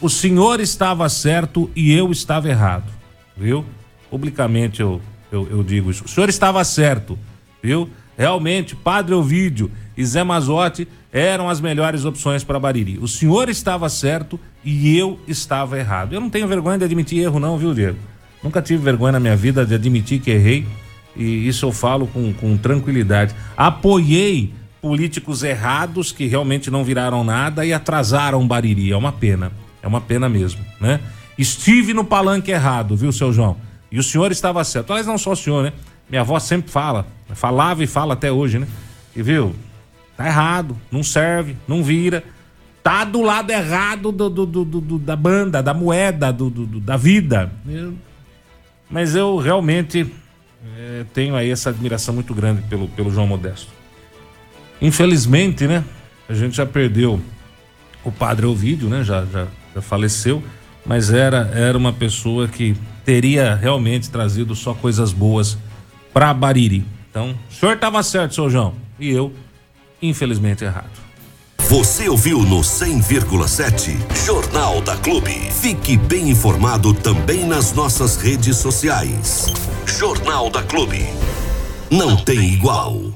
[0.01, 2.91] O senhor estava certo e eu estava errado,
[3.35, 3.65] viu?
[4.09, 6.05] Publicamente eu, eu, eu digo isso.
[6.05, 7.19] O senhor estava certo,
[7.61, 7.89] viu?
[8.17, 12.97] Realmente, Padre Ovídio e Zé Mazotti eram as melhores opções para Bariri.
[12.99, 16.13] O senhor estava certo e eu estava errado.
[16.13, 17.97] Eu não tenho vergonha de admitir erro, não, viu, Diego?
[18.41, 20.65] Nunca tive vergonha na minha vida de admitir que errei
[21.15, 23.35] e isso eu falo com, com tranquilidade.
[23.57, 28.91] Apoiei políticos errados que realmente não viraram nada e atrasaram Bariri.
[28.91, 29.51] É uma pena.
[29.81, 30.99] É uma pena mesmo, né?
[31.37, 33.57] Estive no palanque errado, viu, seu João?
[33.91, 34.91] E o senhor estava certo.
[34.91, 35.73] Aliás, não só o senhor, né?
[36.09, 38.67] Minha avó sempre fala, falava e fala até hoje, né?
[39.15, 39.55] E viu?
[40.17, 42.23] Tá errado, não serve, não vira.
[42.83, 47.51] Tá do lado errado do, do, do, do da banda, da moeda, do, da vida.
[47.67, 47.93] Eu,
[48.89, 50.11] mas eu realmente
[50.77, 53.71] é, tenho aí essa admiração muito grande pelo, pelo João Modesto.
[54.81, 55.83] Infelizmente, né?
[56.27, 57.21] A gente já perdeu
[58.03, 59.03] o padre Ovídio, né?
[59.03, 59.47] Já, já,
[59.81, 60.43] faleceu,
[60.85, 62.75] mas era, era uma pessoa que
[63.05, 65.57] teria realmente trazido só coisas boas
[66.13, 66.85] para Bariri.
[67.09, 69.33] Então, o senhor estava certo, seu João, e eu,
[70.01, 70.99] infelizmente, errado.
[71.69, 75.33] Você ouviu no 100,7 Jornal da Clube.
[75.51, 79.53] Fique bem informado também nas nossas redes sociais.
[79.85, 81.05] Jornal da Clube.
[81.91, 83.08] Não tem igual.